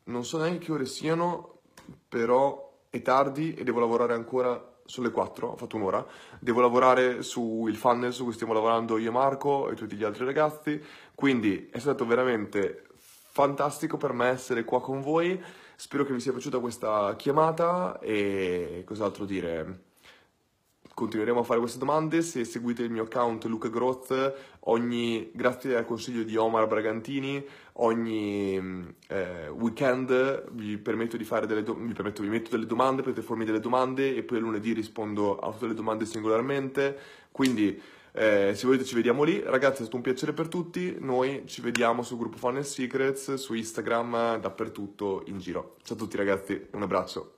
non 0.05 0.25
so 0.25 0.37
neanche 0.37 0.65
che 0.65 0.71
ore 0.71 0.85
siano, 0.85 1.61
però 2.07 2.66
è 2.89 3.01
tardi 3.01 3.53
e 3.53 3.63
devo 3.63 3.79
lavorare 3.79 4.13
ancora 4.13 4.75
sulle 4.85 5.11
4, 5.11 5.47
ho 5.49 5.55
fatto 5.57 5.75
un'ora, 5.75 6.05
devo 6.39 6.61
lavorare 6.61 7.21
sul 7.21 7.75
funnel 7.75 8.13
su 8.13 8.23
cui 8.23 8.33
stiamo 8.33 8.53
lavorando 8.53 8.97
io 8.97 9.09
e 9.09 9.11
Marco 9.11 9.69
e 9.69 9.75
tutti 9.75 9.95
gli 9.95 10.03
altri 10.03 10.25
ragazzi, 10.25 10.81
quindi 11.13 11.69
è 11.69 11.79
stato 11.79 12.05
veramente 12.05 12.85
fantastico 12.95 13.97
per 13.97 14.13
me 14.13 14.29
essere 14.29 14.63
qua 14.63 14.81
con 14.81 15.01
voi, 15.01 15.41
spero 15.75 16.05
che 16.05 16.13
vi 16.13 16.19
sia 16.19 16.31
piaciuta 16.31 16.59
questa 16.59 17.15
chiamata 17.17 17.99
e 17.99 18.83
cos'altro 18.85 19.25
dire 19.25 19.86
continueremo 20.97 21.41
a 21.41 21.43
fare 21.43 21.59
queste 21.59 21.77
domande. 21.77 22.23
Se 22.23 22.43
seguite 22.43 22.81
il 22.81 22.89
mio 22.89 23.03
account 23.03 23.45
Luca 23.45 23.69
Groth, 23.69 24.33
ogni, 24.61 25.29
grazie 25.31 25.75
al 25.75 25.85
consiglio 25.85 26.23
di 26.23 26.35
Omar 26.35 26.65
Bragantini, 26.65 27.45
ogni 27.73 28.95
eh, 29.07 29.47
weekend 29.49 30.49
vi 30.53 30.79
permetto 30.79 31.15
di 31.15 31.23
fare 31.23 31.45
delle 31.45 31.61
domande, 31.61 31.87
vi, 31.87 31.93
permetto, 31.93 32.23
vi 32.23 32.29
metto 32.29 32.49
delle 32.49 32.65
domande, 32.65 33.03
potete 33.03 33.21
farmi 33.21 33.45
delle 33.45 33.59
domande 33.59 34.15
e 34.15 34.23
poi 34.23 34.39
lunedì 34.39 34.73
rispondo 34.73 35.37
a 35.37 35.51
tutte 35.51 35.67
le 35.67 35.75
domande 35.75 36.05
singolarmente. 36.05 36.97
Quindi 37.31 37.79
eh, 38.13 38.53
se 38.55 38.65
volete 38.65 38.83
ci 38.83 38.95
vediamo 38.95 39.21
lì. 39.21 39.39
Ragazzi 39.45 39.73
è 39.73 39.81
stato 39.81 39.97
un 39.97 40.01
piacere 40.01 40.33
per 40.33 40.47
tutti, 40.47 40.97
noi 40.99 41.43
ci 41.45 41.61
vediamo 41.61 42.01
sul 42.01 42.17
gruppo 42.17 42.37
Funnel 42.37 42.65
Secrets, 42.65 43.35
su 43.35 43.53
Instagram, 43.53 44.39
dappertutto 44.39 45.21
in 45.27 45.37
giro. 45.37 45.75
Ciao 45.83 45.95
a 45.95 45.99
tutti 45.99 46.17
ragazzi, 46.17 46.69
un 46.71 46.81
abbraccio. 46.81 47.36